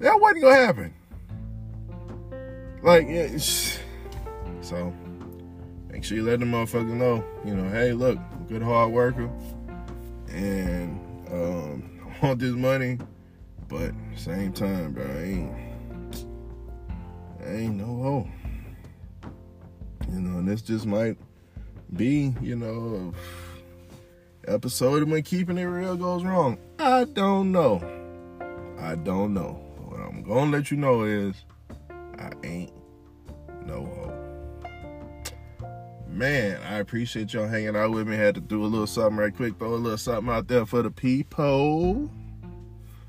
that 0.00 0.20
wasn't 0.20 0.42
gonna 0.42 0.54
happen. 0.56 0.94
Like 2.82 3.06
so 4.60 4.92
make 5.88 6.04
sure 6.04 6.18
you 6.18 6.24
let 6.24 6.40
the 6.40 6.44
motherfucker 6.46 6.92
know, 6.92 7.24
you 7.46 7.54
know, 7.54 7.70
hey 7.70 7.92
look, 7.92 8.18
good 8.48 8.62
hard 8.62 8.92
worker. 8.92 9.30
And 10.28 11.00
Um, 11.32 11.98
I 12.22 12.26
want 12.26 12.40
this 12.40 12.52
money, 12.52 12.98
but 13.68 13.92
same 14.16 14.52
time, 14.52 14.92
bro, 14.92 15.04
I 15.04 15.22
ain't, 15.22 16.26
I 17.40 17.50
ain't 17.52 17.76
no 17.76 17.86
hoe. 17.86 18.28
You 20.12 20.20
know, 20.20 20.40
and 20.40 20.46
this 20.48 20.60
just 20.60 20.84
might 20.84 21.16
be, 21.94 22.34
you 22.40 22.56
know, 22.56 23.12
episode 24.46 25.08
when 25.08 25.22
keeping 25.22 25.58
it 25.58 25.64
real 25.64 25.96
goes 25.96 26.24
wrong. 26.24 26.58
I 26.78 27.04
don't 27.04 27.52
know. 27.52 27.82
I 28.78 28.96
don't 28.96 29.34
know. 29.34 29.60
What 29.78 30.00
I'm 30.00 30.22
gonna 30.22 30.50
let 30.50 30.70
you 30.70 30.76
know 30.76 31.02
is 31.02 31.44
I 32.18 32.30
ain't 32.42 32.72
no 33.66 33.84
hoe. 33.84 34.22
Man, 36.08 36.60
I 36.68 36.78
appreciate 36.78 37.32
y'all 37.32 37.46
hanging 37.46 37.76
out 37.76 37.92
with 37.92 38.06
me. 38.06 38.16
Had 38.16 38.34
to 38.34 38.40
do 38.40 38.64
a 38.64 38.66
little 38.66 38.86
something 38.86 39.16
right 39.16 39.34
quick, 39.34 39.58
throw 39.58 39.74
a 39.74 39.76
little 39.76 39.98
something 39.98 40.32
out 40.32 40.48
there 40.48 40.66
for 40.66 40.82
the 40.82 40.90
people. 40.90 42.10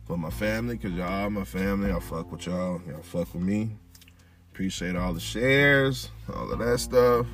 For 0.05 0.17
my 0.17 0.29
family, 0.29 0.77
cause 0.77 0.91
y'all 0.91 1.29
my 1.29 1.45
family. 1.45 1.91
I 1.91 1.99
fuck 1.99 2.31
with 2.31 2.45
y'all. 2.45 2.81
Y'all 2.87 3.01
fuck 3.01 3.33
with 3.33 3.43
me. 3.43 3.77
Appreciate 4.51 4.95
all 4.95 5.13
the 5.13 5.19
shares, 5.19 6.11
all 6.33 6.51
of 6.51 6.59
that 6.59 6.77
stuff. 6.79 7.25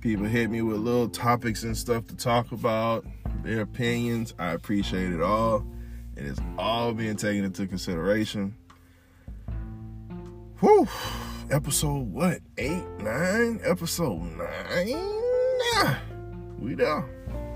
People 0.00 0.26
hit 0.26 0.50
me 0.50 0.62
with 0.62 0.78
little 0.78 1.08
topics 1.08 1.64
and 1.64 1.76
stuff 1.76 2.06
to 2.06 2.16
talk 2.16 2.52
about, 2.52 3.04
their 3.42 3.62
opinions. 3.62 4.32
I 4.38 4.52
appreciate 4.52 5.12
it 5.12 5.20
all. 5.20 5.66
It 6.16 6.24
is 6.24 6.38
all 6.56 6.92
being 6.92 7.16
taken 7.16 7.44
into 7.44 7.66
consideration. 7.66 8.54
Whew. 10.60 10.88
Episode 11.50 12.12
what? 12.12 12.40
Eight, 12.58 12.84
nine? 13.00 13.60
Episode 13.64 14.20
nine? 14.20 15.96
We 16.58 16.74
there. 16.74 17.04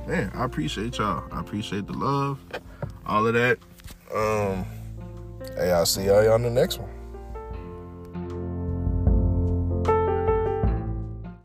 Man, 0.07 0.31
I 0.35 0.45
appreciate 0.45 0.99
y'all. 0.99 1.25
I 1.31 1.41
appreciate 1.41 1.87
the 1.87 1.93
love. 1.93 2.41
All 3.07 3.27
of 3.27 3.35
that. 3.35 3.59
Um, 4.13 4.65
hey, 5.57 5.71
I'll 5.71 5.87
see 5.87 6.07
y'all 6.07 6.33
on 6.33 6.43
the 6.43 6.51
next 6.51 6.79
one. 6.79 6.92